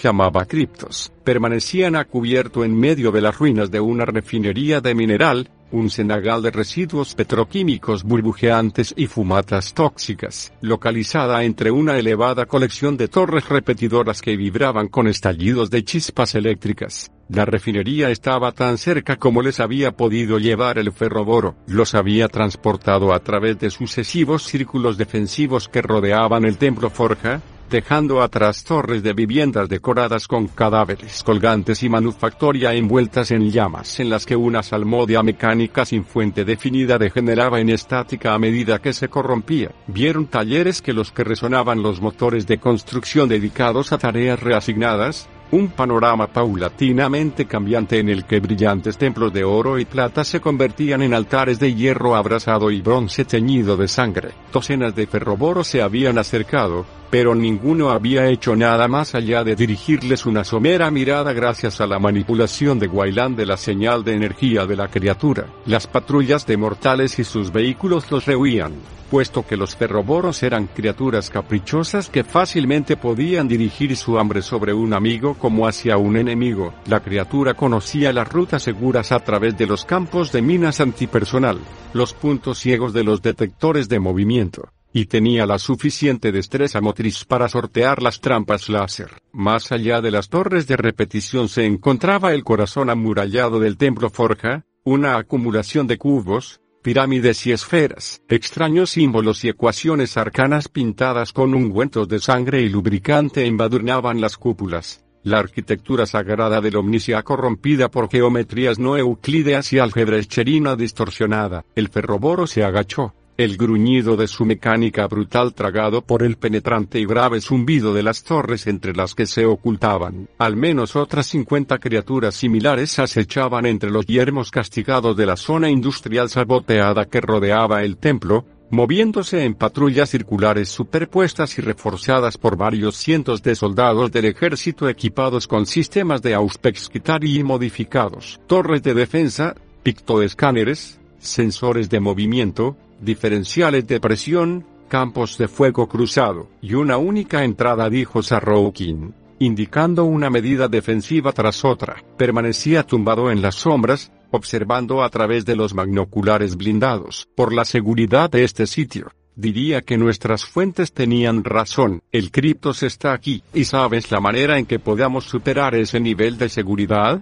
llamaba 0.00 0.44
criptos. 0.44 1.12
Permanecían 1.24 1.96
a 1.96 2.04
cubierto 2.04 2.64
en 2.64 2.78
medio 2.78 3.10
de 3.10 3.22
las 3.22 3.36
ruinas 3.36 3.72
de 3.72 3.80
una 3.80 4.04
refinería 4.04 4.80
de 4.80 4.94
mineral, 4.94 5.50
un 5.72 5.90
cenagal 5.90 6.42
de 6.42 6.50
residuos 6.50 7.14
petroquímicos 7.14 8.04
burbujeantes 8.04 8.94
y 8.96 9.06
fumatas 9.06 9.74
tóxicas, 9.74 10.52
localizada 10.60 11.44
entre 11.44 11.70
una 11.70 11.98
elevada 11.98 12.46
colección 12.46 12.96
de 12.96 13.08
torres 13.08 13.48
repetidoras 13.48 14.22
que 14.22 14.36
vibraban 14.36 14.88
con 14.88 15.06
estallidos 15.06 15.70
de 15.70 15.84
chispas 15.84 16.34
eléctricas. 16.34 17.10
La 17.28 17.44
refinería 17.44 18.10
estaba 18.10 18.50
tan 18.52 18.76
cerca 18.76 19.16
como 19.16 19.40
les 19.40 19.60
había 19.60 19.92
podido 19.92 20.38
llevar 20.38 20.78
el 20.78 20.90
ferroboro, 20.90 21.54
los 21.66 21.94
había 21.94 22.28
transportado 22.28 23.14
a 23.14 23.20
través 23.20 23.58
de 23.60 23.70
sucesivos 23.70 24.42
círculos 24.42 24.98
defensivos 24.98 25.68
que 25.68 25.82
rodeaban 25.82 26.44
el 26.44 26.56
templo 26.56 26.90
Forja, 26.90 27.40
dejando 27.70 28.20
atrás 28.20 28.64
torres 28.64 29.02
de 29.02 29.12
viviendas 29.12 29.68
decoradas 29.68 30.26
con 30.26 30.48
cadáveres 30.48 31.22
colgantes 31.22 31.82
y 31.84 31.88
manufactoria 31.88 32.74
envueltas 32.74 33.30
en 33.30 33.50
llamas 33.50 34.00
en 34.00 34.10
las 34.10 34.26
que 34.26 34.34
una 34.34 34.62
salmodia 34.62 35.22
mecánica 35.22 35.84
sin 35.84 36.04
fuente 36.04 36.44
definida 36.44 36.98
degeneraba 36.98 37.60
en 37.60 37.70
estática 37.70 38.34
a 38.34 38.38
medida 38.38 38.80
que 38.80 38.92
se 38.92 39.08
corrompía. 39.08 39.70
Vieron 39.86 40.26
talleres 40.26 40.82
que 40.82 40.92
los 40.92 41.12
que 41.12 41.24
resonaban 41.24 41.82
los 41.82 42.00
motores 42.00 42.46
de 42.46 42.58
construcción 42.58 43.28
dedicados 43.28 43.92
a 43.92 43.98
tareas 43.98 44.40
reasignadas, 44.40 45.28
un 45.52 45.68
panorama 45.68 46.28
paulatinamente 46.28 47.46
cambiante 47.46 47.98
en 47.98 48.08
el 48.08 48.24
que 48.24 48.40
brillantes 48.40 48.98
templos 48.98 49.32
de 49.32 49.44
oro 49.44 49.78
y 49.78 49.84
plata 49.84 50.24
se 50.24 50.40
convertían 50.40 51.02
en 51.02 51.14
altares 51.14 51.58
de 51.58 51.74
hierro 51.74 52.16
abrasado 52.16 52.70
y 52.70 52.80
bronce 52.80 53.24
teñido 53.24 53.76
de 53.76 53.88
sangre. 53.88 54.30
Docenas 54.52 54.94
de 54.94 55.06
ferroboros 55.06 55.66
se 55.66 55.82
habían 55.82 56.18
acercado, 56.18 56.86
pero 57.10 57.34
ninguno 57.34 57.90
había 57.90 58.28
hecho 58.28 58.56
nada 58.56 58.88
más 58.88 59.14
allá 59.14 59.44
de 59.44 59.56
dirigirles 59.56 60.26
una 60.26 60.44
somera 60.44 60.90
mirada 60.90 61.32
gracias 61.32 61.80
a 61.80 61.86
la 61.86 61.98
manipulación 61.98 62.78
de 62.78 62.86
Guailán 62.86 63.36
de 63.36 63.46
la 63.46 63.56
señal 63.56 64.04
de 64.04 64.14
energía 64.14 64.66
de 64.66 64.76
la 64.76 64.88
criatura. 64.88 65.46
Las 65.66 65.86
patrullas 65.86 66.46
de 66.46 66.56
mortales 66.56 67.18
y 67.18 67.24
sus 67.24 67.52
vehículos 67.52 68.10
los 68.10 68.26
rehuían 68.26 68.74
puesto 69.10 69.44
que 69.44 69.56
los 69.56 69.74
ferroboros 69.74 70.42
eran 70.44 70.68
criaturas 70.68 71.28
caprichosas 71.30 72.08
que 72.08 72.22
fácilmente 72.22 72.96
podían 72.96 73.48
dirigir 73.48 73.96
su 73.96 74.18
hambre 74.18 74.40
sobre 74.40 74.72
un 74.72 74.94
amigo 74.94 75.34
como 75.34 75.66
hacia 75.66 75.96
un 75.96 76.16
enemigo. 76.16 76.72
La 76.86 77.00
criatura 77.00 77.54
conocía 77.54 78.12
las 78.12 78.28
rutas 78.28 78.62
seguras 78.62 79.10
a 79.10 79.18
través 79.18 79.58
de 79.58 79.66
los 79.66 79.84
campos 79.84 80.30
de 80.30 80.42
minas 80.42 80.80
antipersonal, 80.80 81.58
los 81.92 82.14
puntos 82.14 82.60
ciegos 82.60 82.92
de 82.92 83.02
los 83.02 83.20
detectores 83.20 83.88
de 83.88 83.98
movimiento, 83.98 84.68
y 84.92 85.06
tenía 85.06 85.46
la 85.46 85.58
suficiente 85.58 86.32
destreza 86.32 86.80
motriz 86.80 87.24
para 87.24 87.48
sortear 87.48 88.02
las 88.02 88.20
trampas 88.20 88.68
láser. 88.68 89.10
Más 89.32 89.72
allá 89.72 90.00
de 90.00 90.10
las 90.10 90.28
torres 90.28 90.66
de 90.66 90.76
repetición 90.76 91.48
se 91.48 91.64
encontraba 91.64 92.32
el 92.32 92.44
corazón 92.44 92.90
amurallado 92.90 93.60
del 93.60 93.76
templo 93.76 94.10
Forja, 94.10 94.64
una 94.82 95.16
acumulación 95.16 95.86
de 95.86 95.98
cubos, 95.98 96.60
pirámides 96.82 97.46
y 97.46 97.52
esferas, 97.52 98.22
extraños 98.28 98.90
símbolos 98.90 99.44
y 99.44 99.48
ecuaciones 99.50 100.16
arcanas 100.16 100.68
pintadas 100.68 101.32
con 101.32 101.54
ungüentos 101.54 102.08
de 102.08 102.18
sangre 102.18 102.62
y 102.62 102.68
lubricante 102.68 103.44
embadurnaban 103.44 104.20
las 104.20 104.36
cúpulas. 104.36 105.04
La 105.22 105.38
arquitectura 105.38 106.06
sagrada 106.06 106.62
del 106.62 106.76
omnisia 106.76 107.22
corrompida 107.22 107.90
por 107.90 108.08
geometrías 108.08 108.78
no 108.78 108.96
euclídeas 108.96 109.70
y 109.74 109.78
álgebra 109.78 110.16
escherina 110.16 110.76
distorsionada. 110.76 111.66
El 111.74 111.90
ferroboro 111.90 112.46
se 112.46 112.64
agachó, 112.64 113.12
el 113.40 113.56
gruñido 113.56 114.18
de 114.18 114.28
su 114.28 114.44
mecánica 114.44 115.06
brutal 115.06 115.54
tragado 115.54 116.02
por 116.02 116.22
el 116.22 116.36
penetrante 116.36 117.00
y 117.00 117.06
grave 117.06 117.40
zumbido 117.40 117.94
de 117.94 118.02
las 118.02 118.22
torres 118.22 118.66
entre 118.66 118.92
las 118.92 119.14
que 119.14 119.24
se 119.24 119.46
ocultaban. 119.46 120.28
Al 120.36 120.56
menos 120.56 120.94
otras 120.94 121.26
50 121.28 121.78
criaturas 121.78 122.34
similares 122.34 122.98
acechaban 122.98 123.64
entre 123.64 123.90
los 123.90 124.04
yermos 124.04 124.50
castigados 124.50 125.16
de 125.16 125.24
la 125.24 125.36
zona 125.36 125.70
industrial 125.70 126.28
saboteada 126.28 127.06
que 127.06 127.22
rodeaba 127.22 127.82
el 127.82 127.96
templo, 127.96 128.44
moviéndose 128.68 129.42
en 129.42 129.54
patrullas 129.54 130.10
circulares 130.10 130.68
superpuestas 130.68 131.58
y 131.58 131.62
reforzadas 131.62 132.36
por 132.36 132.58
varios 132.58 132.96
cientos 132.96 133.42
de 133.42 133.54
soldados 133.54 134.12
del 134.12 134.26
ejército 134.26 134.86
equipados 134.86 135.48
con 135.48 135.64
sistemas 135.64 136.20
de 136.20 136.34
Auspexquitari 136.34 137.38
y 137.38 137.42
modificados, 137.42 138.38
torres 138.46 138.82
de 138.82 138.92
defensa, 138.92 139.54
pictoescáneres, 139.82 141.00
sensores 141.18 141.88
de 141.88 142.00
movimiento, 142.00 142.76
diferenciales 143.00 143.86
de 143.86 144.00
presión, 144.00 144.66
campos 144.88 145.38
de 145.38 145.48
fuego 145.48 145.88
cruzado, 145.88 146.48
y 146.60 146.74
una 146.74 146.98
única 146.98 147.44
entrada 147.44 147.88
dijo 147.88 148.22
Sarroukin, 148.22 149.14
indicando 149.38 150.04
una 150.04 150.30
medida 150.30 150.68
defensiva 150.68 151.32
tras 151.32 151.64
otra. 151.64 152.02
Permanecía 152.16 152.82
tumbado 152.82 153.30
en 153.30 153.40
las 153.40 153.54
sombras, 153.54 154.12
observando 154.30 155.02
a 155.02 155.08
través 155.08 155.44
de 155.44 155.56
los 155.56 155.74
magnoculares 155.74 156.56
blindados. 156.56 157.28
Por 157.34 157.52
la 157.52 157.64
seguridad 157.64 158.30
de 158.30 158.44
este 158.44 158.66
sitio, 158.66 159.10
diría 159.34 159.80
que 159.82 159.96
nuestras 159.96 160.44
fuentes 160.44 160.92
tenían 160.92 161.44
razón. 161.44 162.02
El 162.12 162.30
Criptos 162.30 162.82
está 162.82 163.12
aquí. 163.12 163.42
¿Y 163.54 163.64
sabes 163.64 164.10
la 164.10 164.20
manera 164.20 164.58
en 164.58 164.66
que 164.66 164.78
podamos 164.78 165.24
superar 165.24 165.74
ese 165.74 166.00
nivel 166.00 166.36
de 166.36 166.48
seguridad? 166.48 167.20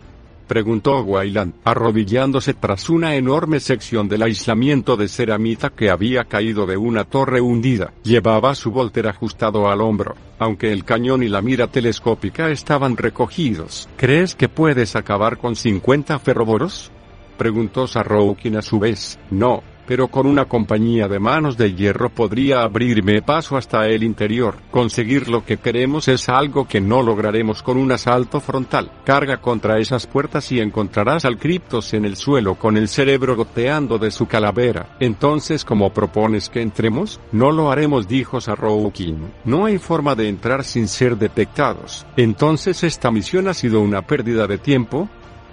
Preguntó 0.49 1.01
Wayland, 1.03 1.55
arrodillándose 1.63 2.55
tras 2.55 2.91
una 2.91 3.15
enorme 3.15 3.61
sección 3.61 4.09
del 4.09 4.23
aislamiento 4.23 4.97
de 4.97 5.07
ceramita 5.07 5.71
que 5.71 5.91
había 5.91 6.25
caído 6.25 6.67
de 6.67 6.77
una 6.77 7.05
torre 7.05 7.41
hundida. 7.41 7.93
Llevaba 8.03 8.57
su 8.57 8.73
volter 8.73 9.07
ajustado 9.07 9.69
al 9.69 9.81
hombro, 9.81 10.17
aunque 10.39 10.73
el 10.73 10.85
cañón 10.85 11.23
y 11.23 11.29
la 11.29 11.43
mira 11.43 11.69
telescópica 11.69 12.51
estaban 12.51 12.97
recogidos. 12.97 13.89
¿Crees 13.97 14.35
que 14.35 14.49
puedes 14.49 14.97
acabar 14.97 15.39
con 15.39 15.55
50 15.55 16.19
ferroboros? 16.19 16.91
preguntó 17.37 17.87
Sarroukin 17.87 18.57
a 18.57 18.63
su 18.63 18.81
vez. 18.81 19.19
No, 19.31 19.63
pero 19.89 20.09
con 20.09 20.27
una 20.27 20.45
compañía 20.45 21.09
de 21.09 21.19
manos 21.19 21.57
de 21.57 21.75
hierro 21.75 22.11
podría 22.11 22.61
abrirme 22.61 23.23
paso 23.23 23.57
hasta 23.57 23.89
el 23.89 24.03
interior. 24.03 24.57
Conseguir 24.71 25.29
lo 25.29 25.47
que 25.47 25.57
queremos 25.57 26.09
es 26.09 26.29
algo 26.29 26.69
que 26.69 26.79
no 26.79 27.03
lograremos 27.03 27.63
con 27.63 27.79
un 27.79 27.91
asalto 27.91 28.39
frontal. 28.39 28.93
Carga 29.07 29.39
contra 29.39 29.79
esas 29.79 30.07
puertas 30.07 30.53
y 30.53 30.61
encontrarás 30.61 31.25
al 31.25 31.39
Criptos 31.39 31.95
en 31.95 32.05
el 32.05 32.17
suelo 32.17 32.57
con 32.57 32.77
el 32.77 32.87
cerebro 32.89 33.35
goteando 33.35 33.97
de 33.97 34.11
su 34.11 34.27
calavera. 34.27 34.95
Entonces, 35.01 35.65
¿cómo 35.65 35.91
propones 35.91 36.51
que 36.51 36.61
entremos? 36.61 37.19
No 37.33 37.51
lo 37.51 37.73
haremos, 37.73 38.07
dijo 38.07 38.43
Sarroukin. 38.43 39.33
No 39.47 39.65
hay 39.65 39.79
forma 39.79 40.15
de 40.15 40.29
entrar 40.29 40.65
sin 40.65 40.87
ser 40.87 41.17
detectados. 41.17 42.05
Entonces 42.19 42.85
esta 42.85 43.11
misión 43.11 43.49
ha 43.49 43.55
sido 43.55 43.81
una 43.81 44.03
pérdida 44.03 44.47
de 44.47 44.59
tiempo, 44.59 45.09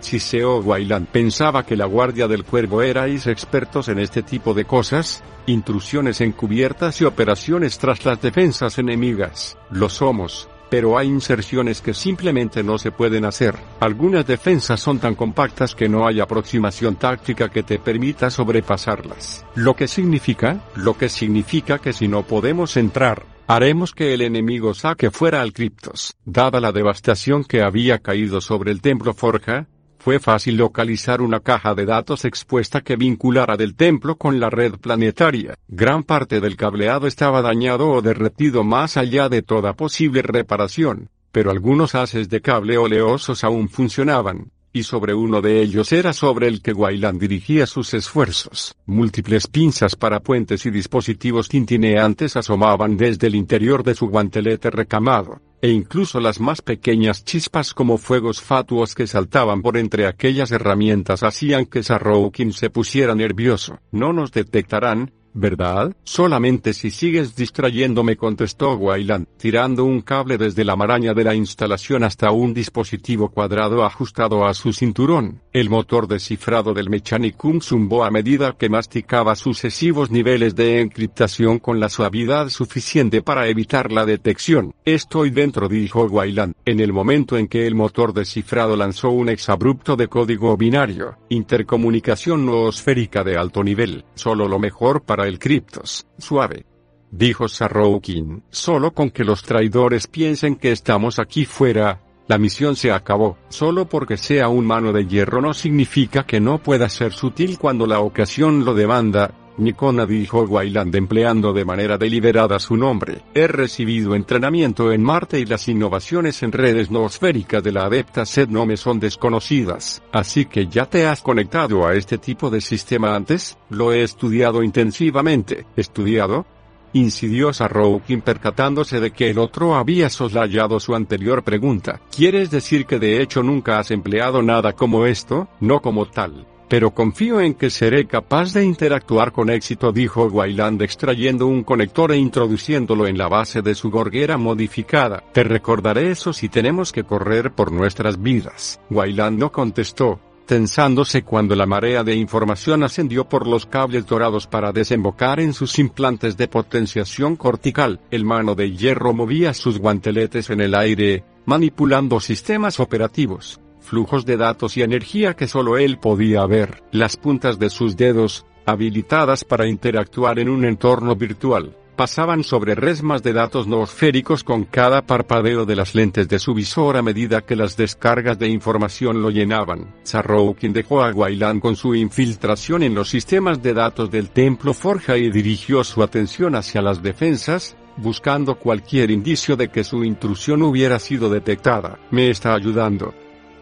Siseo 0.06 0.60
Wayland 0.60 1.08
pensaba 1.08 1.66
que 1.66 1.76
la 1.76 1.86
Guardia 1.86 2.28
del 2.28 2.44
Cuervo 2.44 2.84
erais 2.84 3.26
expertos 3.26 3.90
en 3.90 3.98
este 3.98 4.22
tipo 4.22 4.54
de 4.54 4.66
cosas, 4.66 5.24
intrusiones 5.48 6.22
encubiertas 6.22 7.02
y 7.02 7.06
operaciones 7.06 7.80
tras 7.80 8.06
las 8.06 8.22
defensas 8.22 8.78
enemigas. 8.78 9.58
Lo 9.72 9.90
somos, 9.90 10.48
pero 10.70 10.98
hay 10.98 11.08
inserciones 11.08 11.82
que 11.82 11.96
simplemente 11.96 12.64
no 12.64 12.78
se 12.78 12.92
pueden 12.92 13.26
hacer. 13.26 13.56
Algunas 13.80 14.28
defensas 14.28 14.80
son 14.80 15.00
tan 15.00 15.16
compactas 15.16 15.74
que 15.74 15.90
no 15.90 16.08
hay 16.08 16.20
aproximación 16.20 16.98
táctica 16.98 17.50
que 17.50 17.64
te 17.64 17.80
permita 17.80 18.30
sobrepasarlas. 18.30 19.44
Lo 19.56 19.76
que 19.76 19.88
significa, 19.88 20.62
lo 20.76 20.96
que 20.98 21.10
significa 21.10 21.80
que 21.80 21.94
si 21.94 22.08
no 22.08 22.24
podemos 22.24 22.78
entrar, 22.78 23.24
haremos 23.48 23.94
que 23.94 24.14
el 24.14 24.22
enemigo 24.22 24.76
saque 24.76 25.10
fuera 25.10 25.42
al 25.42 25.52
Criptos. 25.52 26.16
Dada 26.26 26.60
la 26.60 26.72
devastación 26.72 27.44
que 27.44 27.64
había 27.64 28.00
caído 28.00 28.40
sobre 28.40 28.72
el 28.72 28.82
templo 28.82 29.14
Forja, 29.14 29.68
fue 30.06 30.20
fácil 30.20 30.58
localizar 30.58 31.20
una 31.20 31.40
caja 31.40 31.74
de 31.74 31.88
datos 31.88 32.26
expuesta 32.26 32.82
que 32.82 32.96
vinculara 32.96 33.58
del 33.58 33.74
templo 33.76 34.18
con 34.18 34.40
la 34.40 34.52
red 34.52 34.76
planetaria. 34.76 35.56
Gran 35.68 36.04
parte 36.04 36.42
del 36.42 36.56
cableado 36.56 37.08
estaba 37.08 37.42
dañado 37.42 37.90
o 37.90 38.04
derretido 38.04 38.64
más 38.64 38.98
allá 38.98 39.30
de 39.30 39.42
toda 39.42 39.74
posible 39.74 40.22
reparación, 40.22 41.10
pero 41.32 41.50
algunos 41.50 41.96
haces 41.96 42.30
de 42.30 42.40
cable 42.40 42.78
oleosos 42.78 43.44
aún 43.44 43.68
funcionaban 43.68 44.52
y 44.76 44.84
sobre 44.84 45.14
uno 45.14 45.42
de 45.42 45.62
ellos 45.62 45.94
era 45.94 46.12
sobre 46.12 46.50
el 46.50 46.62
que 46.62 46.74
Wayland 46.74 47.18
dirigía 47.18 47.66
sus 47.66 47.94
esfuerzos. 47.94 48.76
Múltiples 48.86 49.48
pinzas 49.48 49.96
para 49.96 50.20
puentes 50.20 50.66
y 50.66 50.70
dispositivos 50.70 51.48
tintineantes 51.48 52.36
asomaban 52.36 52.98
desde 52.98 53.28
el 53.28 53.36
interior 53.36 53.84
de 53.84 53.96
su 53.96 54.10
guantelete 54.10 54.70
recamado, 54.70 55.40
e 55.62 55.70
incluso 55.70 56.20
las 56.20 56.42
más 56.42 56.62
pequeñas 56.62 57.24
chispas 57.24 57.74
como 57.74 57.98
fuegos 57.98 58.42
fatuos 58.42 58.96
que 58.96 59.08
saltaban 59.08 59.62
por 59.62 59.78
entre 59.78 60.08
aquellas 60.08 60.52
herramientas 60.52 61.24
hacían 61.24 61.68
que 61.68 61.82
Sarroukin 61.82 62.52
se 62.52 62.70
pusiera 62.70 63.16
nervioso. 63.16 63.80
No 63.94 64.12
nos 64.12 64.34
detectarán, 64.34 65.14
¿verdad? 65.36 65.94
Solamente 66.04 66.74
si 66.74 66.90
sigues 66.90 67.36
distrayéndome 67.36 68.16
contestó 68.16 68.76
Wayland, 68.76 69.28
tirando 69.38 69.84
un 69.84 70.02
cable 70.02 70.38
desde 70.38 70.64
la 70.64 70.78
maraña 70.78 71.14
de 71.14 71.26
la 71.26 71.36
instalación 71.36 72.04
hasta 72.04 72.32
un 72.32 72.54
dispositivo 72.54 73.30
cuadrado 73.30 73.86
ajustado 73.86 74.48
a 74.48 74.54
su 74.54 74.72
cinturón. 74.72 75.42
El 75.52 75.70
motor 75.70 76.08
descifrado 76.08 76.74
del 76.74 76.90
Mechanicum 76.90 77.60
zumbó 77.60 78.06
a 78.06 78.12
medida 78.12 78.56
que 78.58 78.70
masticaba 78.70 79.36
sucesivos 79.36 80.10
niveles 80.10 80.56
de 80.56 80.80
encriptación 80.80 81.60
con 81.60 81.80
la 81.80 81.90
suavidad 81.90 82.50
suficiente 82.50 83.22
para 83.22 83.48
evitar 83.48 83.92
la 83.92 84.06
detección. 84.06 84.74
Estoy 84.86 85.32
dentro 85.32 85.68
dijo 85.68 86.06
Wayland, 86.06 86.54
en 86.64 86.80
el 86.80 86.94
momento 86.94 87.38
en 87.38 87.48
que 87.48 87.68
el 87.68 87.76
motor 87.76 88.14
descifrado 88.14 88.78
lanzó 88.78 89.10
un 89.10 89.28
exabrupto 89.28 89.98
de 89.98 90.08
código 90.08 90.56
binario, 90.56 91.18
intercomunicación 91.28 92.46
noosférica 92.46 93.24
de 93.26 93.38
alto 93.38 93.64
nivel, 93.64 94.06
solo 94.16 94.48
lo 94.48 94.60
mejor 94.60 95.04
para 95.04 95.25
el 95.28 95.40
Cryptos, 95.40 96.08
suave. 96.18 96.66
Dijo 97.12 97.48
Sarroukin, 97.48 98.44
solo 98.50 98.92
con 98.92 99.10
que 99.10 99.24
los 99.24 99.44
traidores 99.44 100.08
piensen 100.08 100.56
que 100.56 100.72
estamos 100.72 101.20
aquí 101.20 101.46
fuera, 101.46 102.02
la 102.28 102.38
misión 102.38 102.76
se 102.76 102.92
acabó. 102.92 103.38
Solo 103.50 103.88
porque 103.88 104.18
sea 104.18 104.50
un 104.50 104.66
mano 104.66 104.92
de 104.92 105.06
hierro 105.06 105.42
no 105.42 105.54
significa 105.54 106.26
que 106.26 106.40
no 106.40 106.58
pueda 106.58 106.90
ser 106.90 107.14
sutil 107.14 107.58
cuando 107.60 107.86
la 107.86 108.00
ocasión 108.00 108.66
lo 108.66 108.74
demanda, 108.74 109.34
Nikona 109.58 110.06
dijo 110.06 110.44
Wayland 110.44 110.96
empleando 110.96 111.54
de 111.54 111.66
manera 111.66 111.98
deliberada 111.98 112.60
su 112.60 112.76
nombre. 112.76 113.22
He 113.34 113.48
recibido 113.48 114.16
entrenamiento 114.16 114.92
en 114.92 115.02
Marte 115.02 115.40
y 115.40 115.46
las 115.46 115.68
innovaciones 115.68 116.44
en 116.44 116.52
redes 116.52 116.92
noosféricas 116.92 117.64
de 117.64 117.72
la 117.72 117.86
adepta 117.86 118.26
SED 118.26 118.50
no 118.50 118.66
me 118.66 118.78
son 118.78 119.00
desconocidas. 119.00 120.02
Así 120.12 120.46
que 120.46 120.68
ya 120.68 120.86
te 120.86 121.08
has 121.08 121.22
conectado 121.22 121.88
a 121.88 121.94
este 121.94 122.18
tipo 122.18 122.50
de 122.50 122.62
sistema 122.62 123.16
antes, 123.16 123.58
lo 123.70 123.94
he 123.94 124.04
estudiado 124.04 124.64
intensivamente. 124.64 125.66
¿Estudiado? 125.76 126.46
incidió 126.94 127.52
Sarroukin 127.52 128.22
percatándose 128.22 129.02
de 129.02 129.12
que 129.12 129.30
el 129.30 129.38
otro 129.38 129.76
había 129.76 130.10
soslayado 130.10 130.80
su 130.80 130.96
anterior 130.96 131.44
pregunta. 131.44 132.00
¿Quieres 132.16 132.52
decir 132.52 132.86
que 132.86 133.00
de 133.00 133.22
hecho 133.22 133.44
nunca 133.44 133.80
has 133.80 133.92
empleado 133.92 134.42
nada 134.42 134.72
como 134.74 135.06
esto? 135.06 135.50
No 135.60 135.82
como 135.82 136.06
tal 136.06 136.46
pero 136.68 136.92
confío 136.92 137.42
en 137.42 137.54
que 137.54 137.70
seré 137.70 138.08
capaz 138.08 138.54
de 138.54 138.64
interactuar 138.64 139.32
con 139.32 139.50
éxito, 139.50 139.92
dijo 139.92 140.26
Wayland 140.26 140.82
extrayendo 140.82 141.48
un 141.48 141.64
conector 141.64 142.12
e 142.12 142.18
introduciéndolo 142.18 143.08
en 143.08 143.18
la 143.18 143.28
base 143.28 143.62
de 143.62 143.76
su 143.76 143.92
gorguera 143.92 144.38
modificada. 144.38 145.24
Te 145.32 145.44
recordaré 145.44 146.12
eso 146.12 146.34
si 146.34 146.50
tenemos 146.50 146.92
que 146.92 147.04
correr 147.04 147.52
por 147.52 147.72
nuestras 147.72 148.22
vidas. 148.22 148.80
Wayland 148.90 149.40
no 149.40 149.52
contestó, 149.52 150.20
tensándose 150.46 151.24
cuando 151.24 151.56
la 151.56 151.66
marea 151.66 152.04
de 152.04 152.16
información 152.16 152.84
ascendió 152.84 153.28
por 153.28 153.48
los 153.48 153.66
cables 153.66 154.06
dorados 154.06 154.48
para 154.48 154.72
desembocar 154.72 155.40
en 155.40 155.54
sus 155.54 155.78
implantes 155.80 156.38
de 156.38 156.48
potenciación 156.48 157.36
cortical. 157.36 158.00
El 158.12 158.26
mano 158.26 158.56
de 158.56 158.72
hierro 158.72 159.14
movía 159.14 159.54
sus 159.54 159.80
guanteletes 159.80 160.50
en 160.50 160.62
el 160.62 160.76
aire, 160.76 161.24
manipulando 161.46 162.20
sistemas 162.20 162.80
operativos 162.80 163.60
flujos 163.86 164.26
de 164.26 164.38
datos 164.38 164.76
y 164.76 164.82
energía 164.82 165.36
que 165.36 165.48
solo 165.48 165.78
él 165.78 165.98
podía 165.98 166.46
ver. 166.46 166.84
Las 166.92 167.16
puntas 167.16 167.60
de 167.60 167.70
sus 167.70 167.96
dedos, 167.96 168.46
habilitadas 168.66 169.44
para 169.44 169.68
interactuar 169.68 170.40
en 170.40 170.50
un 170.50 170.66
entorno 170.66 171.16
virtual, 171.16 171.78
pasaban 171.96 172.44
sobre 172.44 172.76
resmas 172.76 173.24
de 173.24 173.34
datos 173.34 173.68
noosféricos 173.68 174.44
con 174.44 174.66
cada 174.66 175.02
parpadeo 175.02 175.66
de 175.66 175.76
las 175.76 175.96
lentes 175.96 176.28
de 176.28 176.40
su 176.40 176.54
visor 176.54 176.98
a 176.98 177.02
medida 177.02 177.42
que 177.42 177.56
las 177.56 177.78
descargas 177.78 178.38
de 178.38 178.50
información 178.50 179.22
lo 179.22 179.30
llenaban. 179.30 179.94
Sarroukin 180.04 180.74
dejó 180.74 181.04
a 181.04 181.12
Wayland 181.12 181.62
con 181.62 181.76
su 181.76 181.96
infiltración 181.96 182.84
en 182.84 182.96
los 182.96 183.10
sistemas 183.10 183.62
de 183.64 183.74
datos 183.74 184.12
del 184.12 184.30
templo 184.30 184.74
Forja 184.74 185.18
y 185.18 185.32
dirigió 185.32 185.84
su 185.84 186.04
atención 186.04 186.56
hacia 186.56 186.82
las 186.82 187.02
defensas, 187.02 187.76
buscando 187.98 188.56
cualquier 188.56 189.10
indicio 189.10 189.56
de 189.56 189.70
que 189.70 189.84
su 189.84 190.04
intrusión 190.04 190.62
hubiera 190.64 191.00
sido 191.00 191.30
detectada. 191.30 191.98
Me 192.12 192.30
está 192.30 192.54
ayudando 192.54 193.14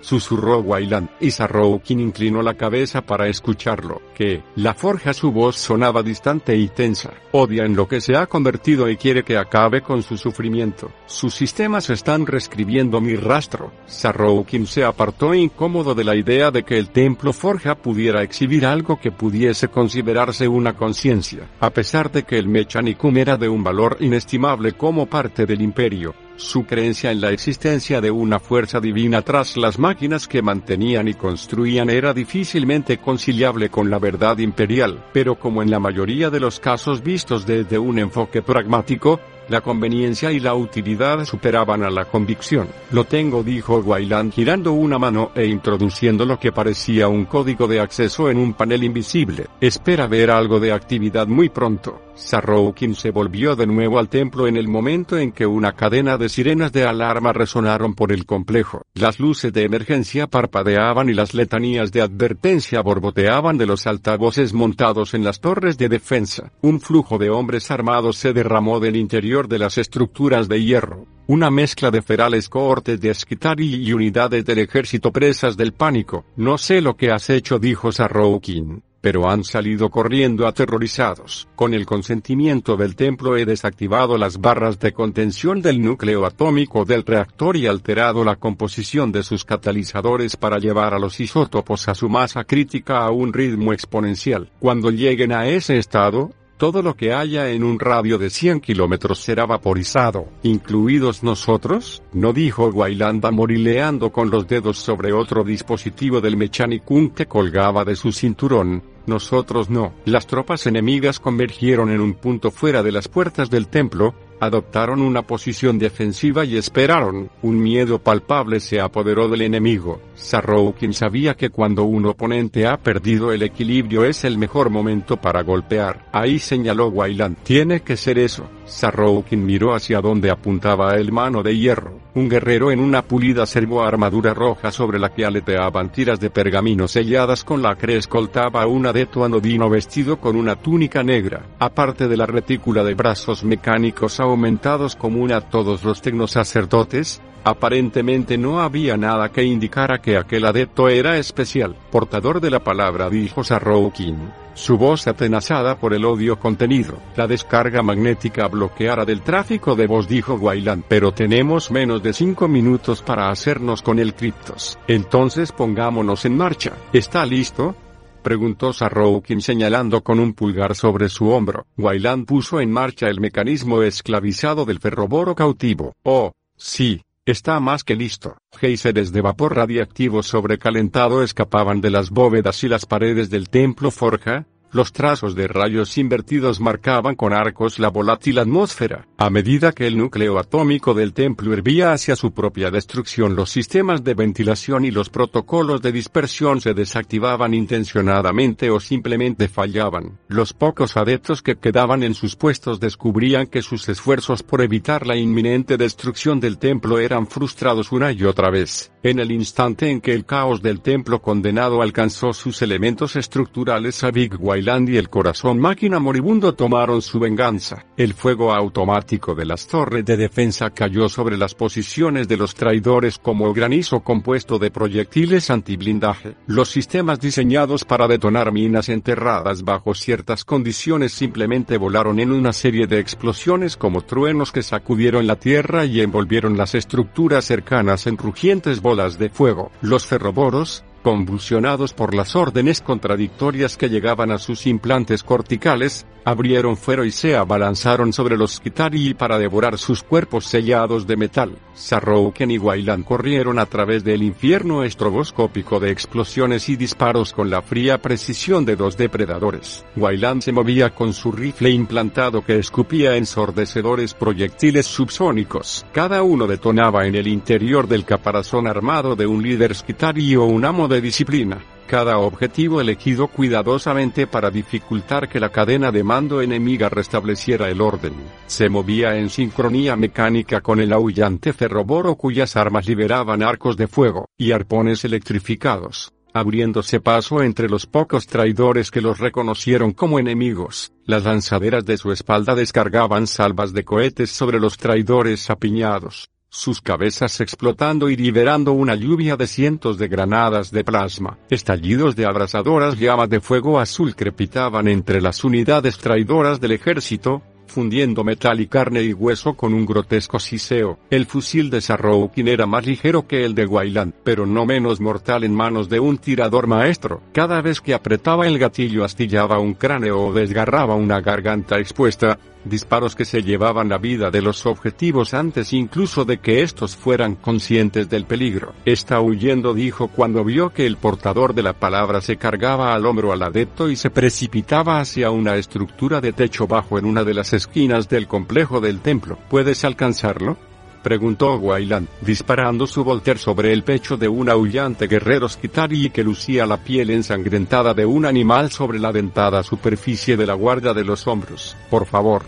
susurró 0.03 0.59
Wayland, 0.59 1.09
y 1.19 1.31
Sarroukin 1.31 1.99
inclinó 1.99 2.43
la 2.43 2.55
cabeza 2.55 3.01
para 3.01 3.27
escucharlo, 3.27 4.01
que, 4.13 4.43
la 4.55 4.73
forja 4.73 5.13
su 5.13 5.31
voz 5.31 5.57
sonaba 5.57 6.03
distante 6.03 6.55
y 6.55 6.67
tensa, 6.67 7.13
odia 7.31 7.65
en 7.65 7.75
lo 7.75 7.87
que 7.87 8.01
se 8.01 8.15
ha 8.15 8.27
convertido 8.27 8.89
y 8.89 8.97
quiere 8.97 9.23
que 9.23 9.37
acabe 9.37 9.81
con 9.81 10.03
su 10.03 10.17
sufrimiento. 10.17 10.91
Sus 11.05 11.33
sistemas 11.33 11.89
están 11.89 12.25
reescribiendo 12.25 13.01
mi 13.01 13.15
rastro. 13.15 13.71
Sarroukin 13.85 14.67
se 14.67 14.83
apartó 14.83 15.33
incómodo 15.33 15.95
de 15.95 16.03
la 16.03 16.15
idea 16.15 16.51
de 16.51 16.63
que 16.63 16.77
el 16.77 16.89
templo 16.89 17.33
forja 17.33 17.75
pudiera 17.75 18.23
exhibir 18.23 18.65
algo 18.65 18.99
que 18.99 19.11
pudiese 19.11 19.67
considerarse 19.67 20.47
una 20.47 20.73
conciencia, 20.73 21.49
a 21.59 21.69
pesar 21.71 22.11
de 22.11 22.23
que 22.23 22.37
el 22.37 22.47
Mechanicum 22.47 23.17
era 23.17 23.37
de 23.37 23.49
un 23.49 23.63
valor 23.63 23.97
inestimable 23.99 24.73
como 24.73 25.05
parte 25.05 25.45
del 25.45 25.61
imperio. 25.61 26.13
Su 26.35 26.65
creencia 26.65 27.11
en 27.11 27.21
la 27.21 27.31
existencia 27.31 28.01
de 28.01 28.09
una 28.09 28.39
fuerza 28.39 28.79
divina 28.79 29.21
tras 29.21 29.55
las 29.55 29.77
máquinas 29.77 30.27
que 30.27 30.41
mantenían 30.41 31.07
y 31.07 31.13
construían 31.13 31.91
era 31.91 32.11
difícilmente 32.13 32.97
conciliable 32.97 33.69
con 33.69 33.91
la 33.91 33.99
verdad 34.03 34.37
imperial, 34.39 35.01
pero 35.13 35.35
como 35.35 35.63
en 35.63 35.71
la 35.71 35.79
mayoría 35.79 36.29
de 36.29 36.41
los 36.41 36.59
casos 36.59 37.01
vistos 37.01 37.45
desde 37.45 37.79
un 37.79 37.99
enfoque 37.99 38.41
pragmático, 38.41 39.21
la 39.49 39.61
conveniencia 39.61 40.31
y 40.31 40.39
la 40.39 40.55
utilidad 40.55 41.25
superaban 41.25 41.83
a 41.83 41.89
la 41.89 42.05
convicción. 42.05 42.67
Lo 42.91 43.05
tengo, 43.05 43.43
dijo 43.43 43.77
Wayland 43.77 44.33
girando 44.33 44.73
una 44.73 44.97
mano 44.97 45.31
e 45.35 45.45
introduciendo 45.45 46.25
lo 46.25 46.39
que 46.39 46.51
parecía 46.51 47.07
un 47.07 47.25
código 47.25 47.67
de 47.67 47.79
acceso 47.79 48.29
en 48.29 48.37
un 48.37 48.53
panel 48.53 48.83
invisible. 48.83 49.47
Espera 49.59 50.07
ver 50.07 50.31
algo 50.31 50.59
de 50.59 50.71
actividad 50.71 51.27
muy 51.27 51.49
pronto. 51.49 52.01
Sarroukin 52.15 52.93
se 52.93 53.09
volvió 53.09 53.55
de 53.55 53.65
nuevo 53.65 53.97
al 53.97 54.07
templo 54.07 54.47
en 54.47 54.55
el 54.55 54.67
momento 54.67 55.17
en 55.17 55.31
que 55.31 55.47
una 55.47 55.73
cadena 55.73 56.17
de 56.17 56.29
sirenas 56.29 56.71
de 56.71 56.85
alarma 56.85 57.33
resonaron 57.33 57.95
por 57.95 58.11
el 58.11 58.25
complejo. 58.25 58.83
Las 58.93 59.19
luces 59.19 59.51
de 59.51 59.63
emergencia 59.63 60.27
parpadeaban 60.27 61.09
y 61.09 61.13
las 61.13 61.33
letanías 61.33 61.91
de 61.91 62.01
advertencia 62.01 62.81
borboteaban 62.81 63.57
de 63.57 63.65
los 63.65 63.87
altavoces 63.87 64.53
montados 64.53 65.15
en 65.15 65.23
las 65.23 65.39
torres 65.39 65.77
de 65.79 65.89
defensa. 65.89 66.51
Un 66.61 66.79
flujo 66.79 67.17
de 67.17 67.31
hombres 67.31 67.71
armados 67.71 68.17
se 68.17 68.31
derramó 68.31 68.79
del 68.79 68.95
interior 68.95 69.32
de 69.41 69.59
las 69.59 69.77
estructuras 69.77 70.47
de 70.47 70.63
hierro. 70.63 71.07
Una 71.25 71.49
mezcla 71.49 71.89
de 71.89 72.01
ferales 72.01 72.49
cohortes 72.49 73.01
de 73.01 73.13
Skitari 73.13 73.75
y 73.75 73.93
unidades 73.93 74.45
del 74.45 74.59
ejército 74.59 75.11
presas 75.11 75.57
del 75.57 75.73
pánico. 75.73 76.25
No 76.35 76.57
sé 76.57 76.81
lo 76.81 76.95
que 76.95 77.11
has 77.11 77.29
hecho, 77.29 77.57
dijo 77.57 77.91
Sarroukin 77.91 78.83
pero 79.03 79.29
han 79.29 79.43
salido 79.43 79.89
corriendo 79.89 80.47
aterrorizados. 80.47 81.49
Con 81.57 81.73
el 81.73 81.85
consentimiento 81.85 82.77
del 82.77 82.95
templo 82.95 83.35
he 83.35 83.43
desactivado 83.43 84.17
las 84.17 84.39
barras 84.39 84.79
de 84.79 84.93
contención 84.93 85.61
del 85.61 85.81
núcleo 85.81 86.25
atómico 86.25 86.85
del 86.85 87.03
reactor 87.03 87.57
y 87.57 87.67
alterado 87.67 88.23
la 88.23 88.37
composición 88.37 89.11
de 89.11 89.23
sus 89.23 89.43
catalizadores 89.43 90.37
para 90.37 90.57
llevar 90.57 90.93
a 90.93 90.99
los 90.99 91.19
isótopos 91.19 91.89
a 91.89 91.95
su 91.95 92.07
masa 92.07 92.45
crítica 92.45 92.99
a 92.99 93.11
un 93.11 93.33
ritmo 93.33 93.73
exponencial. 93.73 94.49
Cuando 94.57 94.89
lleguen 94.89 95.33
a 95.33 95.49
ese 95.49 95.77
estado, 95.79 96.31
todo 96.63 96.81
lo 96.81 96.95
que 96.95 97.11
haya 97.11 97.49
en 97.49 97.61
un 97.61 97.77
radio 97.77 98.17
de 98.17 98.29
100 98.29 98.61
kilómetros 98.61 99.19
será 99.19 99.45
vaporizado, 99.45 100.29
incluidos 100.43 101.21
nosotros, 101.21 102.01
no 102.13 102.31
dijo 102.31 102.71
Guaylanda 102.71 103.31
morileando 103.31 104.13
con 104.13 104.29
los 104.29 104.47
dedos 104.47 104.77
sobre 104.77 105.11
otro 105.11 105.43
dispositivo 105.43 106.21
del 106.21 106.37
Mechanicum 106.37 107.09
que 107.09 107.25
colgaba 107.25 107.83
de 107.83 107.97
su 107.97 108.13
cinturón, 108.13 108.81
nosotros 109.05 109.69
no. 109.69 109.93
Las 110.05 110.25
tropas 110.25 110.65
enemigas 110.65 111.19
convergieron 111.19 111.91
en 111.91 111.99
un 111.99 112.13
punto 112.13 112.49
fuera 112.49 112.81
de 112.81 112.93
las 112.93 113.09
puertas 113.09 113.49
del 113.49 113.67
templo, 113.67 114.13
adoptaron 114.39 115.01
una 115.01 115.23
posición 115.23 115.79
defensiva 115.79 116.45
y 116.45 116.57
esperaron. 116.57 117.29
Un 117.41 117.61
miedo 117.61 117.99
palpable 117.99 118.59
se 118.59 118.79
apoderó 118.79 119.27
del 119.27 119.41
enemigo. 119.41 120.01
Sarroukin 120.15 120.93
sabía 120.93 121.35
que 121.35 121.49
cuando 121.49 121.83
un 121.83 122.05
oponente 122.05 122.67
ha 122.67 122.77
perdido 122.77 123.31
el 123.31 123.43
equilibrio 123.43 124.05
es 124.05 124.23
el 124.23 124.37
mejor 124.37 124.69
momento 124.69 125.17
para 125.17 125.41
golpear. 125.41 126.05
Ahí 126.11 126.39
señaló 126.39 126.87
Wayland. 126.87 127.37
Tiene 127.43 127.81
que 127.81 127.97
ser 127.97 128.19
eso. 128.19 128.47
Sarroukin 128.65 129.45
miró 129.45 129.73
hacia 129.73 130.01
donde 130.01 130.31
apuntaba 130.31 130.95
el 130.95 131.11
mano 131.11 131.43
de 131.43 131.57
hierro. 131.57 131.99
Un 132.15 132.29
guerrero 132.29 132.71
en 132.71 132.79
una 132.79 133.01
pulida 133.01 133.45
servo 133.45 133.83
armadura 133.83 134.33
roja 134.33 134.71
sobre 134.71 134.99
la 134.99 135.09
que 135.09 135.25
aleteaban 135.25 135.91
tiras 135.91 136.19
de 136.19 136.29
pergamino 136.29 136.87
selladas 136.87 137.43
con 137.43 137.61
la 137.61 137.75
que 137.75 137.97
escoltaba 137.97 138.67
un 138.67 138.85
adepto 138.85 139.25
anodino 139.25 139.69
vestido 139.69 140.17
con 140.17 140.35
una 140.35 140.55
túnica 140.55 141.03
negra. 141.03 141.43
Aparte 141.59 142.07
de 142.07 142.17
la 142.17 142.27
retícula 142.27 142.83
de 142.83 142.93
brazos 142.93 143.43
mecánicos 143.43 144.19
aumentados 144.19 144.95
común 144.95 145.31
a 145.31 145.41
todos 145.41 145.83
los 145.83 146.01
tecnosacerdotes, 146.01 147.21
Aparentemente 147.45 148.37
no 148.37 148.61
había 148.61 148.95
nada 148.95 149.29
que 149.29 149.43
indicara 149.43 150.01
que 150.01 150.17
aquel 150.17 150.45
adepto 150.45 150.87
era 150.87 151.17
especial. 151.17 151.75
Portador 151.91 152.39
de 152.39 152.49
la 152.49 152.63
palabra 152.63 153.09
dijo 153.09 153.43
Sarroukin. 153.43 154.31
Su 154.53 154.77
voz 154.77 155.07
atenazada 155.07 155.79
por 155.79 155.93
el 155.93 156.05
odio 156.05 156.39
contenido. 156.39 156.99
La 157.17 157.27
descarga 157.27 157.81
magnética 157.81 158.47
bloqueara 158.47 159.03
del 159.03 159.21
tráfico 159.21 159.75
de 159.75 159.87
voz 159.87 160.07
dijo 160.07 160.35
Wayland. 160.35 160.85
Pero 160.87 161.11
tenemos 161.11 161.71
menos 161.71 162.01
de 162.03 162.13
cinco 162.13 162.47
minutos 162.47 163.01
para 163.01 163.29
hacernos 163.29 163.81
con 163.81 163.99
el 163.99 164.13
criptos. 164.13 164.77
Entonces 164.87 165.51
pongámonos 165.51 166.23
en 166.25 166.37
marcha. 166.37 166.73
¿Está 166.93 167.25
listo? 167.25 167.75
Preguntó 168.21 168.71
Sarroukin 168.71 169.41
señalando 169.41 170.01
con 170.01 170.19
un 170.19 170.33
pulgar 170.33 170.75
sobre 170.75 171.09
su 171.09 171.29
hombro. 171.29 171.65
Wayland 171.77 172.25
puso 172.25 172.61
en 172.61 172.71
marcha 172.71 173.09
el 173.09 173.19
mecanismo 173.19 173.81
esclavizado 173.81 174.63
del 174.63 174.79
ferroboro 174.79 175.35
cautivo. 175.35 175.93
Oh, 176.03 176.31
sí, 176.55 177.01
Está 177.25 177.61
más 177.61 177.85
que 177.85 177.95
listo. 177.95 178.35
Géiseres 178.51 179.13
de 179.13 179.21
vapor 179.21 179.55
radiactivo 179.55 180.23
sobrecalentado 180.23 181.23
escapaban 181.23 181.79
de 181.79 181.89
las 181.89 182.09
bóvedas 182.09 182.61
y 182.65 182.67
las 182.67 182.85
paredes 182.85 183.29
del 183.29 183.47
templo 183.47 183.91
Forja, 183.91 184.45
los 184.73 184.91
trazos 184.91 185.35
de 185.35 185.47
rayos 185.47 185.97
invertidos 185.97 186.59
marcaban 186.59 187.15
con 187.15 187.33
arcos 187.33 187.79
la 187.79 187.89
volátil 187.89 188.39
atmósfera. 188.39 189.07
A 189.17 189.29
medida 189.29 189.71
que 189.71 189.87
el 189.87 189.97
núcleo 189.97 190.39
atómico 190.39 190.93
del 190.93 191.13
templo 191.13 191.53
hervía 191.53 191.93
hacia 191.93 192.15
su 192.15 192.33
propia 192.33 192.71
destrucción, 192.71 193.35
los 193.35 193.51
sistemas 193.51 194.03
de 194.03 194.15
ventilación 194.15 194.83
y 194.83 194.91
los 194.91 195.09
protocolos 195.09 195.81
de 195.81 195.91
dispersión 195.91 196.59
se 196.59 196.73
desactivaban 196.73 197.53
intencionadamente 197.53 198.69
o 198.69 198.79
simplemente 198.79 199.47
fallaban. 199.47 200.19
Los 200.27 200.53
pocos 200.53 200.97
adeptos 200.97 201.41
que 201.41 201.55
quedaban 201.55 202.03
en 202.03 202.15
sus 202.15 202.35
puestos 202.35 202.79
descubrían 202.79 203.47
que 203.47 203.61
sus 203.61 203.87
esfuerzos 203.87 204.43
por 204.43 204.61
evitar 204.61 205.05
la 205.05 205.15
inminente 205.15 205.77
destrucción 205.77 206.39
del 206.39 206.57
templo 206.57 206.99
eran 206.99 207.27
frustrados 207.27 207.91
una 207.91 208.11
y 208.11 208.23
otra 208.23 208.49
vez. 208.49 208.91
En 209.03 209.19
el 209.19 209.31
instante 209.31 209.91
en 209.91 210.01
que 210.01 210.13
el 210.13 210.25
caos 210.25 210.61
del 210.61 210.81
templo 210.81 211.21
condenado 211.21 211.81
alcanzó 211.81 212.33
sus 212.33 212.61
elementos 212.61 213.15
estructurales 213.15 214.03
a 214.03 214.11
Big 214.11 214.35
y 214.63 214.97
el 214.97 215.09
corazón 215.09 215.59
máquina 215.59 215.99
moribundo 215.99 216.55
tomaron 216.55 217.01
su 217.01 217.19
venganza. 217.19 217.85
El 217.97 218.13
fuego 218.13 218.53
automático 218.53 219.35
de 219.35 219.43
las 219.43 219.67
torres 219.67 220.05
de 220.05 220.15
defensa 220.15 220.69
cayó 220.69 221.09
sobre 221.09 221.37
las 221.37 221.53
posiciones 221.53 222.29
de 222.29 222.37
los 222.37 222.55
traidores 222.55 223.17
como 223.17 223.53
granizo 223.53 223.99
compuesto 223.99 224.59
de 224.59 224.71
proyectiles 224.71 225.49
antiblindaje. 225.49 226.37
Los 226.47 226.69
sistemas 226.69 227.19
diseñados 227.19 227.83
para 227.83 228.07
detonar 228.07 228.53
minas 228.53 228.87
enterradas 228.87 229.63
bajo 229.63 229.93
ciertas 229.93 230.45
condiciones 230.45 231.11
simplemente 231.11 231.77
volaron 231.77 232.19
en 232.21 232.31
una 232.31 232.53
serie 232.53 232.87
de 232.87 232.99
explosiones 232.99 233.75
como 233.75 234.01
truenos 234.01 234.53
que 234.53 234.63
sacudieron 234.63 235.27
la 235.27 235.35
tierra 235.35 235.83
y 235.83 235.99
envolvieron 235.99 236.55
las 236.55 236.73
estructuras 236.73 237.43
cercanas 237.43 238.07
en 238.07 238.17
rugientes 238.17 238.81
bolas 238.81 239.19
de 239.19 239.29
fuego. 239.29 239.71
Los 239.81 240.07
ferroboros, 240.07 240.85
convulsionados 241.03 241.93
por 241.93 242.15
las 242.15 242.35
órdenes 242.35 242.81
contradictorias 242.81 243.77
que 243.77 243.89
llegaban 243.89 244.31
a 244.31 244.39
sus 244.39 244.65
implantes 244.65 245.21
corticales, 245.21 246.07
abrieron 246.25 246.77
fuero 246.77 247.03
y 247.03 247.11
se 247.11 247.35
abalanzaron 247.35 248.13
sobre 248.13 248.37
los 248.37 248.59
Kitari 248.59 249.13
para 249.13 249.37
devorar 249.37 249.77
sus 249.77 250.03
cuerpos 250.03 250.45
sellados 250.45 251.05
de 251.05 251.17
metal. 251.17 251.57
Sarrouken 251.75 252.51
y 252.51 252.57
Wayland 252.57 253.03
corrieron 253.03 253.59
a 253.59 253.65
través 253.65 254.03
del 254.03 254.23
infierno 254.23 254.83
estroboscópico 254.83 255.79
de 255.79 255.91
explosiones 255.91 256.69
y 256.69 256.75
disparos 256.75 257.33
con 257.33 257.49
la 257.49 257.61
fría 257.61 258.01
precisión 258.01 258.63
de 258.63 258.75
dos 258.75 258.95
depredadores. 258.95 259.83
Wayland 259.95 260.43
se 260.43 260.51
movía 260.51 260.91
con 260.91 261.13
su 261.13 261.31
rifle 261.31 261.71
implantado 261.71 262.45
que 262.45 262.59
escupía 262.59 263.17
ensordecedores 263.17 264.13
proyectiles 264.13 264.85
subsónicos. 264.85 265.85
Cada 265.91 266.23
uno 266.23 266.47
detonaba 266.47 267.05
en 267.05 267.15
el 267.15 267.27
interior 267.27 267.87
del 267.87 268.05
caparazón 268.05 268.67
armado 268.67 269.15
de 269.15 269.25
un 269.25 269.41
líder 269.41 269.75
Skitari 269.75 270.35
o 270.35 270.45
un 270.45 270.63
amo 270.63 270.87
de 270.87 270.92
disciplina 271.01 271.63
cada 271.93 272.17
objetivo 272.17 272.81
elegido 272.81 273.27
cuidadosamente 273.27 274.25
para 274.25 274.49
dificultar 274.49 275.29
que 275.29 275.39
la 275.39 275.49
cadena 275.49 275.91
de 275.91 276.03
mando 276.03 276.41
enemiga 276.41 276.89
restableciera 276.89 277.69
el 277.69 277.81
orden. 277.81 278.13
Se 278.47 278.69
movía 278.69 279.17
en 279.17 279.29
sincronía 279.29 279.95
mecánica 279.95 280.61
con 280.61 280.79
el 280.79 280.93
aullante 280.93 281.53
ferroboro 281.53 282.15
cuyas 282.15 282.55
armas 282.55 282.87
liberaban 282.87 283.43
arcos 283.43 283.77
de 283.77 283.87
fuego 283.87 284.27
y 284.37 284.53
arpones 284.53 285.05
electrificados, 285.05 286.13
abriéndose 286.33 286.99
paso 286.99 287.43
entre 287.43 287.69
los 287.69 287.85
pocos 287.85 288.25
traidores 288.27 288.89
que 288.89 289.01
los 289.01 289.19
reconocieron 289.19 289.91
como 289.91 290.19
enemigos. 290.19 290.93
Las 291.05 291.25
lanzaderas 291.25 291.85
de 291.85 291.97
su 291.97 292.11
espalda 292.11 292.55
descargaban 292.55 293.27
salvas 293.27 293.71
de 293.71 293.83
cohetes 293.83 294.31
sobre 294.31 294.59
los 294.59 294.77
traidores 294.77 295.49
apiñados 295.49 296.32
sus 296.53 296.81
cabezas 296.81 297.41
explotando 297.41 298.11
y 298.11 298.15
liberando 298.15 298.73
una 298.73 298.93
lluvia 298.93 299.35
de 299.35 299.47
cientos 299.47 299.97
de 299.97 300.07
granadas 300.07 300.69
de 300.69 300.83
plasma. 300.83 301.39
Estallidos 301.49 302.15
de 302.15 302.27
abrasadoras 302.27 302.99
llamas 302.99 303.27
de 303.29 303.41
fuego 303.41 303.79
azul 303.79 304.15
crepitaban 304.15 304.87
entre 304.87 305.19
las 305.19 305.43
unidades 305.43 305.97
traidoras 305.97 306.61
del 306.61 306.73
ejército, 306.73 307.41
fundiendo 307.65 308.23
metal 308.23 308.61
y 308.61 308.67
carne 308.67 309.01
y 309.01 309.13
hueso 309.13 309.55
con 309.55 309.73
un 309.73 309.83
grotesco 309.83 310.39
siseo. 310.39 310.99
El 311.09 311.25
fusil 311.25 311.71
de 311.71 311.81
Sarroukin 311.81 312.47
era 312.47 312.67
más 312.67 312.85
ligero 312.85 313.27
que 313.27 313.45
el 313.45 313.55
de 313.55 313.65
Wayland, 313.65 314.13
pero 314.23 314.45
no 314.45 314.67
menos 314.67 315.01
mortal 315.01 315.43
en 315.43 315.55
manos 315.55 315.89
de 315.89 315.99
un 315.99 316.19
tirador 316.19 316.67
maestro. 316.67 317.23
Cada 317.33 317.63
vez 317.63 317.81
que 317.81 317.95
apretaba 317.95 318.45
el 318.45 318.59
gatillo 318.59 319.03
astillaba 319.03 319.57
un 319.57 319.73
cráneo 319.73 320.21
o 320.21 320.33
desgarraba 320.33 320.93
una 320.93 321.19
garganta 321.19 321.79
expuesta, 321.79 322.37
disparos 322.65 323.15
que 323.15 323.25
se 323.25 323.43
llevaban 323.43 323.89
la 323.89 323.97
vida 323.97 324.31
de 324.31 324.41
los 324.41 324.65
objetivos 324.65 325.33
antes 325.33 325.73
incluso 325.73 326.25
de 326.25 326.39
que 326.39 326.61
estos 326.63 326.95
fueran 326.95 327.35
conscientes 327.35 328.09
del 328.09 328.25
peligro. 328.25 328.73
Está 328.85 329.19
huyendo 329.21 329.73
dijo 329.73 330.07
cuando 330.07 330.43
vio 330.43 330.71
que 330.71 330.85
el 330.85 330.97
portador 330.97 331.53
de 331.53 331.63
la 331.63 331.73
palabra 331.73 332.21
se 332.21 332.37
cargaba 332.37 332.93
al 332.93 333.05
hombro 333.05 333.31
al 333.31 333.43
adepto 333.43 333.89
y 333.89 333.95
se 333.95 334.09
precipitaba 334.09 334.99
hacia 334.99 335.31
una 335.31 335.55
estructura 335.55 336.21
de 336.21 336.33
techo 336.33 336.67
bajo 336.67 336.97
en 336.97 337.05
una 337.05 337.23
de 337.23 337.33
las 337.33 337.53
esquinas 337.53 338.09
del 338.09 338.27
complejo 338.27 338.81
del 338.81 338.99
templo. 339.01 339.37
¿Puedes 339.49 339.83
alcanzarlo? 339.85 340.57
Preguntó 341.03 341.55
Wayland, 341.57 342.07
disparando 342.21 342.87
su 342.87 343.03
volter 343.03 343.37
sobre 343.37 343.73
el 343.73 343.83
pecho 343.83 344.17
de 344.17 344.27
un 344.27 344.49
aullante 344.49 345.07
guerrero 345.07 345.47
skitari 345.47 346.09
que 346.09 346.23
lucía 346.23 346.65
la 346.65 346.77
piel 346.77 347.09
ensangrentada 347.11 347.93
de 347.93 348.05
un 348.05 348.25
animal 348.25 348.71
sobre 348.71 348.99
la 348.99 349.11
dentada 349.11 349.61
superficie 349.61 350.37
de 350.37 350.47
la 350.47 350.53
guardia 350.53 350.93
de 350.93 351.03
los 351.03 351.27
hombros. 351.27 351.75
Por 351.89 352.05
favor. 352.05 352.43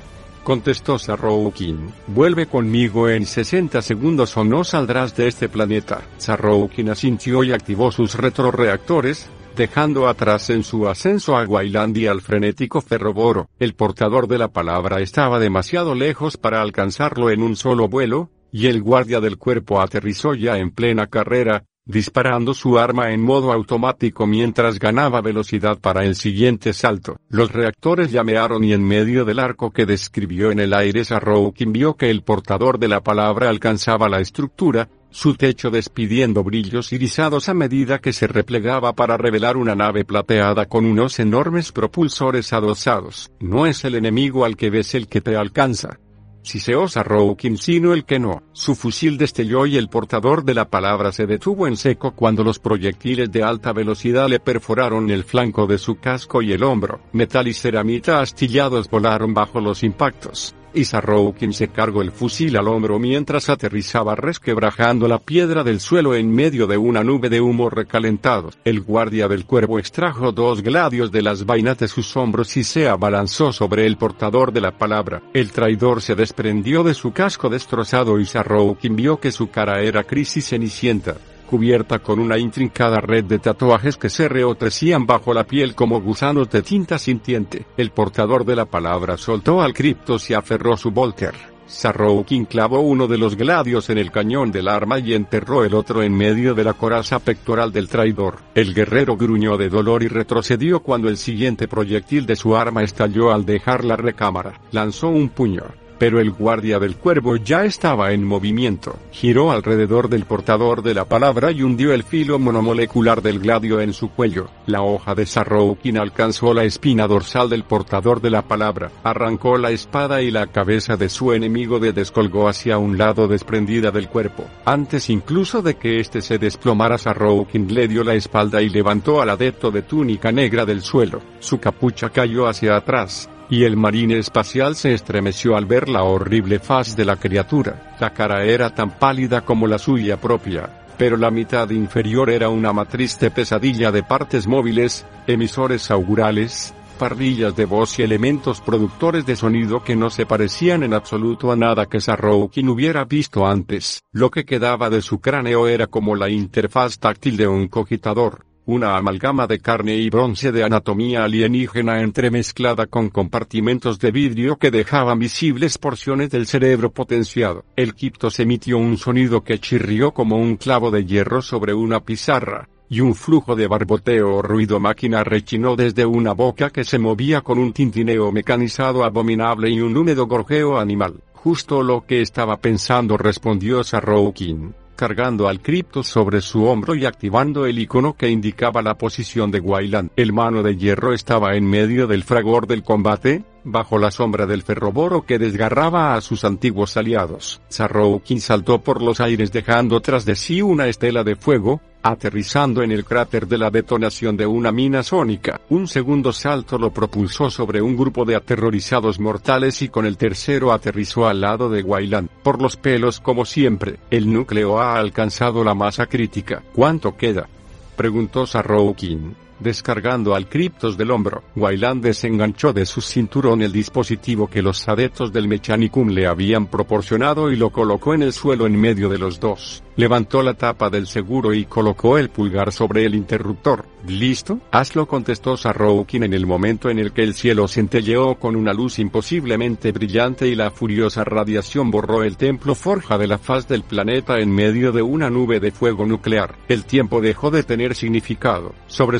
Contestó 0.46 1.00
Sarroukin. 1.00 1.91
Vuelve 2.06 2.46
conmigo 2.46 3.10
en 3.10 3.26
60 3.26 3.82
segundos 3.82 4.38
o 4.38 4.44
no 4.44 4.63
saldrás 4.63 5.15
de 5.15 5.28
este 5.28 5.50
planeta. 5.50 6.02
Sarroukin 6.18 6.91
asintió 6.91 7.44
y 7.44 7.52
activó 7.52 7.91
sus 7.91 8.13
retroreactores, 8.13 9.28
dejando 9.56 10.08
atrás 10.08 10.52
en 10.52 10.63
su 10.63 10.88
ascenso 10.88 11.36
a 11.36 11.46
Wayland 11.46 11.98
y 11.98 12.06
al 12.06 12.22
frenético 12.22 12.82
ferroboro. 12.82 13.50
El 13.58 13.74
portador 13.74 14.28
de 14.28 14.38
la 14.38 14.50
palabra 14.50 15.02
estaba 15.02 15.39
demasiado 15.39 15.96
lejos 15.96 16.38
para 16.38 16.62
alcanzarlo 16.62 17.32
en 17.32 17.41
un 17.41 17.56
solo 17.56 17.88
vuelo, 17.88 18.30
y 18.56 18.68
el 18.68 18.82
guardia 18.82 19.20
del 19.20 19.38
cuerpo 19.38 19.82
aterrizó 19.82 20.34
ya 20.34 20.58
en 20.58 20.72
plena 20.72 21.08
carrera, 21.08 21.65
disparando 21.84 22.54
su 22.54 22.80
arma 22.80 23.12
en 23.12 23.22
modo 23.22 23.52
automático 23.52 24.26
mientras 24.26 24.80
ganaba 24.80 25.20
velocidad 25.20 25.78
para 25.78 26.06
el 26.06 26.15
siguiente 26.15 26.72
salto. 26.72 27.18
Los 27.28 27.52
reactores 27.52 28.13
llamearon 28.13 28.63
y 28.63 28.72
en 28.72 28.82
medio 28.82 29.26
del 29.26 29.39
arco 29.39 29.72
que 29.72 29.86
describió 29.86 30.52
en 30.52 30.62
el 30.62 30.74
aire 30.74 31.04
Sarroukin 31.04 31.74
vio 31.74 31.98
que 31.98 32.10
el 32.10 32.22
portador 32.22 32.80
de 32.80 32.88
la 32.88 33.04
palabra 33.04 33.50
alcanzaba 33.50 34.08
la 34.08 34.22
estructura, 34.22 34.88
su 35.10 35.36
techo 35.36 35.70
despidiendo 35.70 36.41
brillos 36.41 36.94
irisados 36.94 37.50
a 37.50 37.54
medida 37.54 38.00
que 38.00 38.13
se 38.13 38.26
replegaba 38.26 38.94
para 38.94 39.18
revelar 39.18 39.58
una 39.58 39.76
nave 39.76 40.06
plateada 40.06 40.65
con 40.68 40.86
unos 40.86 41.20
enormes 41.20 41.74
propulsores 41.74 42.54
adosados. 42.54 43.34
No 43.41 43.65
es 43.65 43.84
el 43.84 43.96
enemigo 43.96 44.46
al 44.46 44.56
que 44.56 44.70
ves 44.70 44.96
el 44.96 45.10
que 45.10 45.20
te 45.20 45.36
alcanza, 45.36 46.00
si 46.45 46.60
se 46.60 46.75
osa 46.75 47.03
Roukin 47.03 47.58
sino 47.58 47.93
el 47.93 48.05
que 48.05 48.19
no. 48.19 48.43
Su 48.53 48.75
fusil 48.75 49.17
destelló 49.17 49.65
y 49.65 49.77
el 49.77 49.89
portador 49.89 50.43
de 50.43 50.53
la 50.53 50.69
palabra 50.69 51.12
se 51.12 51.25
detuvo 51.25 51.67
en 51.67 51.75
seco 51.75 52.12
cuando 52.12 52.43
los 52.43 52.60
proyectiles 52.60 53.31
de 53.31 53.43
alta 53.43 53.73
velocidad 53.73 54.29
le 54.29 54.39
perforaron 54.39 55.10
el 55.10 55.23
flanco 55.23 55.67
de 55.67 55.77
su 55.77 55.95
casco 55.99 56.41
y 56.41 56.53
el 56.53 56.63
hombro. 56.63 57.01
Metal 57.12 57.47
y 57.47 57.53
ceramita 57.53 58.21
astillados 58.21 58.89
volaron 58.89 59.34
bajo 59.34 59.60
los 59.60 59.84
impactos 59.84 60.55
y 60.75 60.85
Sarroukin 60.85 61.53
se 61.53 61.69
cargó 61.69 62.01
el 62.01 62.11
fusil 62.11 62.57
al 62.57 62.67
hombro 62.67 62.99
mientras 62.99 63.49
aterrizaba 63.49 64.15
resquebrajando 64.15 65.07
la 65.07 65.19
piedra 65.19 65.63
del 65.63 65.79
suelo 65.79 66.13
en 66.13 66.31
medio 66.31 66.67
de 66.67 66.77
una 66.77 67.03
nube 67.03 67.29
de 67.29 67.41
humo 67.41 67.69
recalentado. 67.69 68.51
El 68.63 68.81
guardia 68.81 69.27
del 69.27 69.45
cuervo 69.45 69.79
extrajo 69.79 70.31
dos 70.31 70.61
gladios 70.61 71.11
de 71.11 71.21
las 71.21 71.45
vainas 71.45 71.77
de 71.77 71.88
sus 71.88 72.15
hombros 72.17 72.57
y 72.57 72.63
se 72.63 72.88
abalanzó 72.88 73.53
sobre 73.53 73.85
el 73.85 73.97
portador 73.97 74.51
de 74.51 74.61
la 74.61 74.77
palabra. 74.77 75.23
El 75.33 75.51
traidor 75.51 76.01
se 76.01 76.15
desprendió 76.15 76.83
de 76.83 76.93
su 76.93 77.11
casco 77.11 77.49
destrozado 77.49 78.19
y 78.19 78.25
Sarroukin 78.25 78.95
vio 78.95 79.19
que 79.19 79.31
su 79.31 79.49
cara 79.49 79.81
era 79.81 80.03
crisis 80.03 80.49
cenicienta 80.49 81.15
cubierta 81.45 81.99
con 81.99 82.19
una 82.19 82.38
intrincada 82.38 82.99
red 82.99 83.25
de 83.25 83.39
tatuajes 83.39 83.97
que 83.97 84.10
se 84.10 84.27
reotrecían 84.27 85.05
bajo 85.05 85.34
la 85.34 85.45
piel 85.45 85.75
como 85.75 86.01
gusanos 86.01 86.49
de 86.49 86.62
tinta 86.62 86.97
sintiente. 86.97 87.65
El 87.77 87.91
portador 87.91 88.45
de 88.45 88.55
la 88.55 88.65
palabra 88.65 89.17
soltó 89.17 89.62
al 89.62 89.73
cripto 89.73 90.17
y 90.27 90.34
aferró 90.34 90.77
su 90.77 90.91
volter. 90.91 91.34
Sarroukin 91.67 92.45
clavó 92.45 92.81
uno 92.81 93.08
de 93.08 93.17
los 93.17 93.36
gladios 93.36 93.89
en 93.89 93.97
el 93.97 94.12
cañón 94.12 94.51
del 94.51 94.67
arma 94.67 94.99
y 94.99 95.13
enterró 95.13 95.63
el 95.63 95.73
otro 95.73 96.03
en 96.03 96.15
medio 96.15 96.53
de 96.53 96.63
la 96.63 96.73
coraza 96.73 97.19
pectoral 97.19 97.71
del 97.71 97.88
traidor. 97.88 98.38
El 98.53 98.73
guerrero 98.73 99.17
gruñó 99.17 99.58
de 99.58 99.69
dolor 99.69 100.03
y 100.03 100.08
retrocedió 100.08 100.81
cuando 100.81 101.10
el 101.10 101.17
siguiente 101.17 101.67
proyectil 101.67 102.25
de 102.25 102.36
su 102.36 102.55
arma 102.55 102.84
estalló 102.84 103.31
al 103.31 103.45
dejar 103.45 103.84
la 103.84 103.95
recámara. 103.95 104.62
Lanzó 104.71 105.10
un 105.10 105.29
puño 105.29 105.63
pero 105.97 106.19
el 106.19 106.31
guardia 106.31 106.79
del 106.79 106.95
cuervo 106.95 107.36
ya 107.38 107.65
estaba 107.65 108.12
en 108.12 108.23
movimiento. 108.23 108.97
Giró 109.12 109.51
alrededor 109.51 110.10
del 110.10 110.25
portador 110.25 110.84
de 110.84 110.93
la 110.93 111.05
palabra 111.05 111.51
y 111.51 111.63
hundió 111.63 111.93
el 111.93 112.03
filo 112.03 112.39
monomolecular 112.39 113.21
del 113.21 113.39
gladio 113.39 113.81
en 113.81 113.93
su 113.93 114.10
cuello. 114.10 114.49
La 114.65 114.81
hoja 114.81 115.15
de 115.15 115.25
Sarroukin 115.25 115.97
alcanzó 115.97 116.53
la 116.53 116.63
espina 116.63 117.08
dorsal 117.08 117.49
del 117.49 117.63
portador 117.63 118.21
de 118.21 118.29
la 118.29 118.41
palabra, 118.41 118.91
arrancó 119.03 119.58
la 119.58 119.71
espada 119.71 120.21
y 120.21 120.31
la 120.31 120.47
cabeza 120.47 120.97
de 120.97 121.10
su 121.10 121.34
enemigo 121.34 121.79
de 121.79 121.93
descolgó 121.93 122.47
hacia 122.47 122.77
un 122.77 122.97
lado 122.97 123.27
desprendida 123.27 123.91
del 123.91 124.10
cuerpo. 124.10 124.45
Antes 124.65 125.10
incluso 125.10 125.62
de 125.62 125.75
que 125.75 125.99
éste 125.99 126.21
se 126.21 126.38
desplomara 126.38 126.97
Sarroukin 126.97 127.74
le 127.74 127.88
dio 127.88 128.03
la 128.03 128.13
espalda 128.15 128.61
y 128.61 128.70
levantó 128.70 129.22
al 129.22 129.30
adepto 129.30 129.72
de 129.72 129.82
túnica 129.82 130.32
negra 130.32 130.65
del 130.65 130.82
suelo. 130.82 131.22
Su 131.39 131.59
capucha 131.59 132.09
cayó 132.09 132.47
hacia 132.47 132.76
atrás, 132.76 133.30
y 133.50 133.64
el 133.64 133.78
marine 133.78 134.18
espacial 134.18 134.76
se 134.76 134.93
estremeció 134.93 135.56
al 135.56 135.66
ver 135.66 135.89
la 135.89 136.04
horrible 136.04 136.60
faz 136.60 136.96
de 136.96 137.06
la 137.06 137.16
criatura. 137.18 137.96
La 138.00 138.12
cara 138.12 138.43
era 138.43 138.74
tan 138.74 138.98
pálida 138.98 139.41
como 139.41 139.68
la 139.68 139.78
suya 139.78 140.20
propia, 140.20 140.70
pero 140.98 141.18
la 141.18 141.32
mitad 141.32 141.70
inferior 141.70 142.30
era 142.30 142.50
una 142.50 142.74
matriste 142.74 143.32
pesadilla 143.32 143.91
de 143.91 144.04
partes 144.04 144.48
móviles, 144.48 145.06
emisores 145.28 145.91
augurales, 145.91 146.74
parrillas 146.98 147.56
de 147.56 147.66
voz 147.66 148.00
y 148.00 148.04
elementos 148.04 148.62
productores 148.62 149.26
de 149.26 149.36
sonido 149.36 149.84
que 149.84 149.96
no 149.96 150.10
se 150.10 150.26
parecían 150.26 150.84
en 150.84 150.93
absoluto 150.93 151.52
a 151.52 151.56
nada 151.56 151.86
que 151.88 152.00
Sarroukin 152.00 152.70
hubiera 152.70 153.04
visto 153.04 153.46
antes. 153.46 154.04
Lo 154.12 154.32
que 154.32 154.46
quedaba 154.46 154.89
de 154.89 155.02
su 155.02 155.20
cráneo 155.20 155.68
era 155.68 155.88
como 155.88 156.16
la 156.16 156.30
interfaz 156.30 156.98
táctil 157.00 157.38
de 157.38 157.48
un 157.48 157.68
cogitador 157.68 158.46
una 158.68 158.97
amalgama 158.97 159.45
de 159.45 159.59
carne 159.59 159.95
y 159.95 160.09
bronce 160.09 160.51
de 160.51 160.63
anatomía 160.63 161.24
alienígena 161.24 162.01
entremezclada 162.01 162.88
con 162.88 163.09
compartimentos 163.09 163.99
de 163.99 164.11
vidrio 164.11 164.57
que 164.57 164.72
dejaban 164.72 165.20
visibles 165.20 165.78
porciones 165.78 166.32
del 166.32 166.47
cerebro 166.47 166.91
potenciado. 166.91 167.63
El 167.76 167.93
Quiptos 167.93 168.39
emitió 168.39 168.78
un 168.80 168.97
sonido 168.97 169.43
que 169.43 169.59
chirrió 169.59 170.11
como 170.11 170.38
un 170.38 170.57
clavo 170.57 170.89
de 170.89 171.05
hierro 171.05 171.43
sobre 171.43 171.74
una 171.74 171.99
pizarra, 171.99 172.68
y 172.89 173.01
un 173.01 173.13
flujo 173.13 173.55
de 173.55 173.68
barboteo 173.68 174.38
o 174.38 174.41
ruido 174.41 174.80
máquina 174.80 175.24
rechinó 175.24 175.76
desde 175.76 176.05
una 176.05 176.34
boca 176.34 176.72
que 176.72 176.84
se 176.84 176.97
movía 176.97 177.41
con 177.41 177.59
un 177.59 177.72
tintineo 177.72 178.32
mecanizado 178.32 179.03
abominable 179.03 179.70
y 179.70 179.80
un 179.80 179.95
húmedo 179.95 180.26
gorjeo 180.26 180.80
animal. 180.80 181.22
Justo 181.34 181.84
lo 181.84 182.05
que 182.05 182.22
estaba 182.22 182.57
pensando 182.57 183.18
respondió 183.18 183.84
Sarroukin 183.84 184.74
cargando 184.96 185.48
al 185.48 185.62
cripto 185.62 186.04
sobre 186.04 186.41
su 186.41 186.66
hombro 186.66 186.96
y 186.96 187.06
activando 187.06 187.66
el 187.66 187.80
icono 187.80 188.14
que 188.14 188.30
indicaba 188.30 188.82
la 188.82 188.98
posición 188.98 189.52
de 189.52 189.60
Wayland. 189.60 190.12
El 190.16 190.34
mano 190.34 190.64
de 190.64 190.76
hierro 190.76 191.14
estaba 191.14 191.56
en 191.56 191.70
medio 191.70 192.08
del 192.08 192.24
fragor 192.24 192.68
del 192.68 192.84
combate, 192.84 193.43
bajo 193.64 193.98
la 193.98 194.12
sombra 194.12 194.46
del 194.46 194.64
ferroboro 194.64 195.26
que 195.26 195.39
desgarraba 195.39 196.16
a 196.16 196.22
sus 196.22 196.46
antiguos 196.46 196.98
aliados. 196.98 197.62
Sarroukin 197.68 198.39
saltó 198.39 198.82
por 198.82 199.02
los 199.02 199.20
aires 199.20 199.52
dejando 199.52 200.00
tras 200.02 200.24
de 200.26 200.36
sí 200.36 200.62
una 200.62 200.88
estela 200.88 201.24
de 201.24 201.36
fuego, 201.36 201.82
aterrizando 202.06 202.84
en 202.84 202.91
el 202.91 203.03
cráter 203.03 203.47
de 203.47 203.58
la 203.58 203.72
detonación 203.72 204.38
de 204.38 204.45
una 204.45 204.72
mina 204.72 205.01
sónica. 205.01 205.60
Un 205.70 205.88
segundo 205.88 206.32
salto 206.32 206.78
lo 206.78 206.91
propulsó 206.91 207.49
sobre 207.49 207.82
un 207.82 207.97
grupo 207.97 208.26
de 208.26 208.36
aterrorizados 208.36 209.20
mortales 209.20 209.82
y 209.82 209.89
con 209.89 210.06
el 210.06 210.16
tercero 210.16 210.72
aterrizó 210.72 211.28
al 211.28 211.41
lado 211.41 211.68
de 211.68 211.82
Wayland. 211.82 212.30
Por 212.43 212.62
los 212.62 212.78
pelos 212.78 213.20
como 213.20 213.43
siempre, 213.43 213.97
el 214.12 214.32
núcleo 214.32 214.80
ha 214.80 214.97
alcanzado 214.97 215.64
la 215.64 215.74
masa 215.74 216.06
crítica. 216.06 216.62
¿Cuánto 216.74 217.18
queda? 217.18 217.49
preguntó 217.95 218.45
Sarroukin 218.45 219.45
descargando 219.60 220.36
al 220.36 220.47
criptos 220.47 220.97
del 220.97 221.12
hombro. 221.12 221.43
Wayland 221.56 222.03
desenganchó 222.03 222.74
de 222.74 222.86
su 222.86 223.01
cinturón 223.01 223.62
el 223.62 223.72
dispositivo 223.72 224.47
que 224.47 224.62
los 224.62 224.88
adeptos 224.88 225.32
del 225.32 225.47
Mechanicum 225.47 226.10
le 226.10 226.28
habían 226.28 226.68
proporcionado 226.68 227.51
y 227.51 227.56
lo 227.56 227.70
colocó 227.70 228.14
en 228.14 228.24
el 228.24 228.34
suelo 228.34 228.66
en 228.66 228.80
medio 228.80 229.10
de 229.10 229.18
los 229.18 229.39
dos. 229.39 229.84
Levantó 229.97 230.43
la 230.43 230.56
tapa 230.56 230.89
del 230.89 231.08
seguro 231.08 231.53
y 231.53 231.66
colocó 231.66 232.18
el 232.18 232.30
pulgar 232.30 232.74
sobre 232.74 233.06
el 233.06 233.16
interruptor. 233.16 233.86
¿Listo? 234.06 234.60
Hazlo 234.72 235.08
contestó 235.08 235.56
Sarroukin 235.56 236.24
en 236.24 236.34
el 236.34 236.45
momento 236.45 236.89
en 236.89 236.99
el 236.99 237.14
que 237.14 237.24
el 237.24 237.34
cielo 237.34 237.68
centelleó 237.68 238.36
con 238.36 238.58
una 238.58 238.74
luz 238.74 238.99
imposiblemente 238.99 239.93
brillante 239.93 240.47
y 240.47 240.56
la 240.56 240.70
furiosa 240.70 241.24
radiación 241.24 241.91
borró 241.91 242.24
el 242.24 242.36
templo 242.36 242.76
forja 242.76 243.18
de 243.18 243.28
la 243.28 243.38
faz 243.38 243.68
del 243.68 243.84
planeta 243.84 244.39
en 244.39 244.51
medio 244.51 244.91
de 244.91 245.01
una 245.01 245.30
nube 245.30 245.62
de 245.62 245.72
fuego 245.72 246.06
nuclear. 246.06 246.56
El 246.68 246.84
tiempo 246.84 247.22
dejó 247.22 247.49
de 247.49 247.64
tener 247.64 247.95
significado. 247.95 248.74
Sobre 248.88 249.20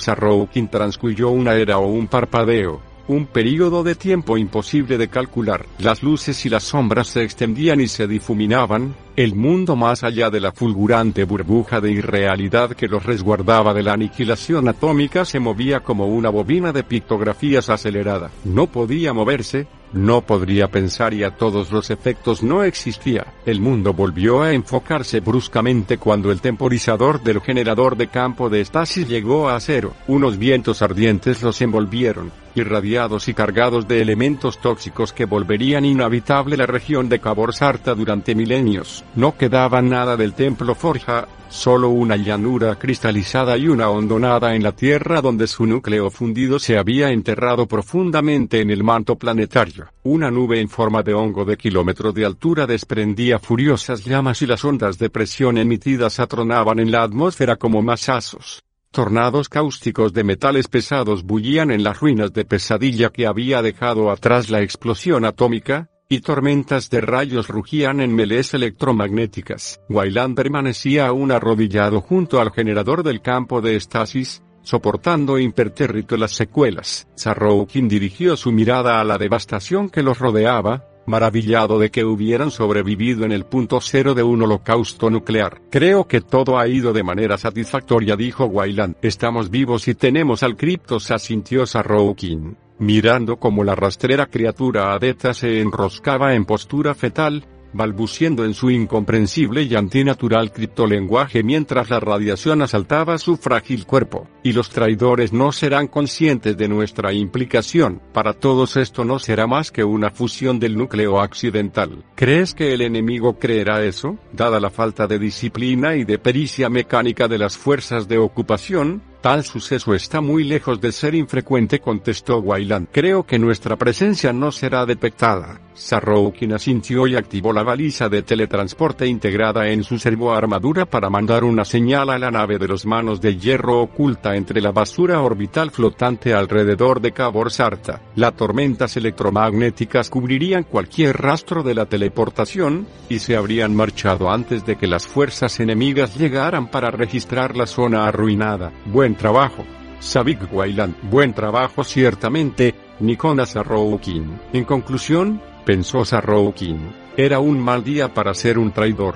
transcurrió 0.70 1.30
una 1.30 1.54
era 1.56 1.78
o 1.78 1.88
un 1.88 2.08
parpadeo 2.08 2.82
un 3.08 3.28
período 3.28 3.84
de 3.84 3.96
tiempo 3.96 4.38
imposible 4.38 4.98
de 4.98 5.08
calcular. 5.08 5.66
Las 5.80 6.02
luces 6.02 6.46
y 6.46 6.50
las 6.50 6.64
sombras 6.64 7.08
se 7.08 7.24
extendían 7.24 7.82
y 7.82 7.88
se 7.88 8.08
difuminaban, 8.08 8.96
el 9.16 9.36
mundo 9.36 9.76
más 9.76 10.04
allá 10.04 10.30
de 10.30 10.40
la 10.40 10.52
fulgurante 10.52 11.24
burbuja 11.24 11.82
de 11.82 11.92
irrealidad 11.92 12.72
que 12.72 12.88
los 12.88 13.06
resguardaba 13.06 13.74
de 13.74 13.84
la 13.84 13.94
aniquilación 13.94 14.68
atómica 14.68 15.24
se 15.24 15.40
movía 15.40 15.82
como 15.82 16.08
una 16.08 16.30
bobina 16.30 16.72
de 16.72 16.84
pictografías 16.84 17.70
acelerada. 17.70 18.32
No 18.44 18.68
podía 18.68 19.14
moverse, 19.14 19.68
no 19.96 20.22
podría 20.22 20.68
pensar 20.68 21.14
y 21.14 21.24
a 21.24 21.32
todos 21.32 21.72
los 21.72 21.90
efectos 21.90 22.44
no 22.44 22.64
existía. 22.64 23.34
El 23.46 23.62
mundo 23.62 23.94
volvió 23.94 24.42
a 24.42 24.52
enfocarse 24.52 25.22
bruscamente 25.22 25.98
cuando 25.98 26.32
el 26.32 26.42
temporizador 26.42 27.24
del 27.24 27.42
generador 27.42 27.96
de 27.96 28.08
campo 28.08 28.50
de 28.50 28.62
estasis 28.62 29.08
llegó 29.08 29.50
a 29.50 29.60
cero. 29.60 29.94
Unos 30.08 30.38
vientos 30.38 30.82
ardientes 30.82 31.42
los 31.42 31.62
envolvieron, 31.62 32.32
irradiados 32.56 33.30
y 33.30 33.34
cargados 33.34 33.88
de 33.88 34.02
elementos 34.02 34.60
tóxicos 34.60 35.14
que 35.14 35.26
volverían 35.26 35.86
inhabitable 35.86 36.58
la 36.58 36.66
región 36.66 37.08
de 37.08 37.20
Cabor 37.20 37.54
Sarta 37.54 37.96
durante 37.96 38.36
milenios. 38.36 39.06
No 39.16 39.38
quedaba 39.38 39.82
nada 39.82 40.18
del 40.18 40.34
templo 40.34 40.76
Forja, 40.76 41.28
solo 41.56 41.90
una 41.90 42.18
llanura 42.18 42.76
cristalizada 42.76 43.58
y 43.58 43.68
una 43.68 43.90
hondonada 43.90 44.56
en 44.56 44.62
la 44.62 44.74
Tierra 44.74 45.22
donde 45.22 45.48
su 45.48 45.66
núcleo 45.66 46.12
fundido 46.12 46.60
se 46.60 46.78
había 46.78 47.12
enterrado 47.12 47.66
profundamente 47.66 48.60
en 48.60 48.70
el 48.70 48.84
manto 48.84 49.16
planetario. 49.16 49.88
Una 50.04 50.30
nube 50.30 50.60
en 50.60 50.70
forma 50.70 51.02
de 51.02 51.14
hongo 51.14 51.46
de 51.46 51.58
kilómetros 51.58 52.14
de 52.14 52.26
altura 52.26 52.68
desprendía 52.68 53.40
furiosas 53.40 54.04
llamas 54.04 54.42
y 54.42 54.48
las 54.48 54.64
ondas 54.66 55.00
de 55.00 55.10
presión 55.10 55.58
emitidas 55.58 56.20
atronaban 56.20 56.80
en 56.80 56.92
la 56.92 57.04
atmósfera 57.04 57.56
como 57.56 57.82
masazos. 57.82 58.62
Tornados 58.92 59.50
cáusticos 59.50 60.14
de 60.14 60.24
metales 60.24 60.68
pesados 60.68 61.24
bullían 61.24 61.72
en 61.72 61.84
las 61.84 62.00
ruinas 62.00 62.32
de 62.34 62.46
pesadilla 62.46 63.10
que 63.10 63.28
había 63.28 63.62
dejado 63.62 64.12
atrás 64.12 64.50
la 64.50 64.62
explosión 64.62 65.26
atómica, 65.26 65.90
y 66.08 66.20
tormentas 66.20 66.90
de 66.90 67.02
rayos 67.02 67.48
rugían 67.48 68.00
en 68.00 68.14
melés 68.14 68.54
electromagnéticas. 68.54 69.82
Wayland 69.90 70.36
permanecía 70.36 71.08
aún 71.08 71.32
arrodillado 71.32 72.02
junto 72.02 72.40
al 72.40 72.52
generador 72.52 73.04
del 73.04 73.22
campo 73.22 73.62
de 73.62 73.76
estasis, 73.76 74.44
soportando 74.62 75.40
impertérrito 75.40 76.16
las 76.18 76.32
secuelas. 76.32 77.08
Sarroukin 77.16 77.88
dirigió 77.88 78.38
su 78.38 78.52
mirada 78.52 79.00
a 79.00 79.04
la 79.04 79.18
devastación 79.18 79.90
que 79.90 80.04
los 80.04 80.20
rodeaba, 80.20 80.86
maravillado 81.08 81.80
de 81.80 81.92
que 81.92 82.04
hubieran 82.04 82.52
sobrevivido 82.52 83.26
en 83.26 83.32
el 83.32 83.46
punto 83.46 83.80
cero 83.82 84.14
de 84.14 84.24
un 84.24 84.42
holocausto 84.42 85.10
nuclear. 85.10 85.62
Creo 85.70 86.08
que 86.08 86.22
todo 86.22 86.58
ha 86.58 86.68
ido 86.68 86.94
de 86.94 87.04
manera 87.04 87.38
satisfactoria, 87.38 88.16
dijo 88.16 88.46
Wayland. 88.46 88.96
Estamos 89.02 89.50
vivos 89.50 89.88
y 89.88 89.96
tenemos 89.96 90.44
al 90.44 90.56
criptos, 90.56 91.12
asintió 91.12 91.66
Sarroukin 91.66 92.58
mirando 92.80 93.38
como 93.38 93.64
la 93.64 93.76
rastrera 93.76 94.28
criatura 94.28 94.94
adeta 94.94 95.34
se 95.34 95.62
enroscaba 95.62 96.34
en 96.36 96.46
postura 96.46 96.94
fetal, 96.96 97.46
balbuciendo 97.76 98.46
en 98.46 98.54
su 98.54 98.72
incomprensible 98.72 99.64
y 99.64 99.76
antinatural 99.76 100.52
criptolenguaje 100.52 101.44
mientras 101.44 101.90
la 101.90 102.00
radiación 102.00 102.62
asaltaba 102.62 103.18
su 103.18 103.36
frágil 103.36 103.86
cuerpo, 103.86 104.28
y 104.44 104.54
los 104.54 104.70
traidores 104.70 105.34
no 105.34 105.52
serán 105.52 105.88
conscientes 105.88 106.58
de 106.58 106.70
nuestra 106.70 107.12
implicación. 107.12 108.02
Para 108.14 108.34
todos 108.34 108.78
esto 108.78 109.04
no 109.04 109.20
será 109.20 109.46
más 109.46 109.72
que 109.72 109.84
una 109.84 110.10
fusión 110.10 110.60
del 110.60 110.78
núcleo 110.78 111.20
accidental. 111.20 112.04
¿Crees 112.16 112.54
que 112.54 112.74
el 112.74 112.82
enemigo 112.82 113.38
creerá 113.38 113.84
eso? 113.84 114.18
Dada 114.32 114.60
la 114.60 114.70
falta 114.70 115.06
de 115.06 115.20
disciplina 115.20 115.96
y 115.96 116.06
de 116.06 116.18
pericia 116.18 116.70
mecánica 116.70 117.28
de 117.28 117.38
las 117.38 117.58
fuerzas 117.58 118.08
de 118.08 118.18
ocupación, 118.18 119.02
Tal 119.26 119.44
suceso 119.44 119.96
está 119.96 120.22
muy 120.22 120.44
lejos 120.44 120.80
de 120.80 120.92
ser 120.92 121.16
infrecuente, 121.16 121.80
contestó 121.80 122.38
Wayland. 122.42 122.90
Creo 122.92 123.24
que 123.24 123.40
nuestra 123.40 123.76
presencia 123.76 124.32
no 124.32 124.52
será 124.52 124.86
detectada. 124.86 125.62
Sarroukin 125.74 126.54
asintió 126.54 127.06
y 127.08 127.16
activó 127.16 127.52
la 127.52 127.64
baliza 127.64 128.08
de 128.08 128.22
teletransporte 128.22 129.08
integrada 129.08 129.68
en 129.68 129.84
su 129.84 129.98
servoarmadura 129.98 130.86
para 130.86 131.10
mandar 131.10 131.44
una 131.44 131.66
señal 131.66 132.12
a 132.12 132.20
la 132.20 132.32
nave 132.32 132.60
de 132.60 132.68
los 132.68 132.86
manos 132.86 133.20
de 133.20 133.36
hierro 133.36 133.82
oculta 133.82 134.36
entre 134.36 134.62
la 134.62 134.72
basura 134.72 135.20
orbital 135.22 135.72
flotante 135.72 136.34
alrededor 136.34 137.02
de 137.02 137.12
Cabo 137.12 137.50
Sarta. 137.50 138.02
Las 138.16 138.36
tormentas 138.36 138.96
electromagnéticas 138.96 140.10
cubrirían 140.10 140.64
cualquier 140.64 141.18
rastro 141.18 141.64
de 141.64 141.74
la 141.74 141.88
teleportación, 141.88 142.88
y 143.10 143.20
se 143.20 143.36
habrían 143.36 143.76
marchado 143.76 144.32
antes 144.32 144.66
de 144.66 144.78
que 144.78 144.88
las 144.88 145.06
fuerzas 145.06 145.60
enemigas 145.60 146.16
llegaran 146.16 146.68
para 146.72 146.90
registrar 146.92 147.58
la 147.58 147.68
zona 147.68 148.08
arruinada. 148.08 148.72
Trabajo. 149.18 149.66
Savik 150.00 150.52
Wayland. 150.52 150.96
Buen 151.10 151.34
trabajo 151.34 151.84
ciertamente, 151.84 152.76
Nikona 153.00 153.46
Sarroukin. 153.46 154.40
En 154.54 154.64
conclusión, 154.66 155.42
pensó 155.66 156.06
Sarrowkin. 156.06 156.78
Era 157.18 157.40
un 157.40 157.60
mal 157.60 157.84
día 157.84 158.14
para 158.14 158.34
ser 158.34 158.58
un 158.60 158.72
traidor. 158.72 159.16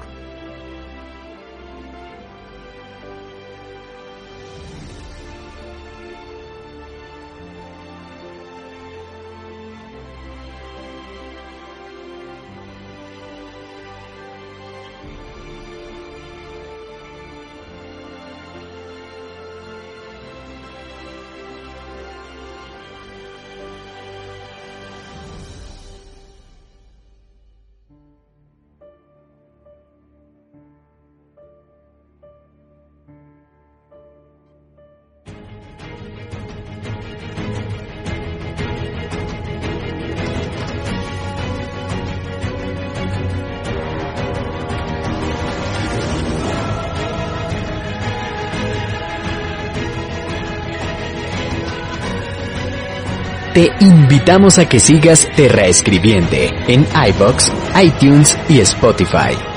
Te 53.59 53.73
invitamos 53.81 54.57
a 54.57 54.69
que 54.69 54.79
sigas 54.79 55.29
Terra 55.35 55.65
Escribiente 55.65 56.49
en 56.69 56.87
iBox, 57.09 57.51
iTunes 57.75 58.37
y 58.47 58.61
Spotify. 58.61 59.48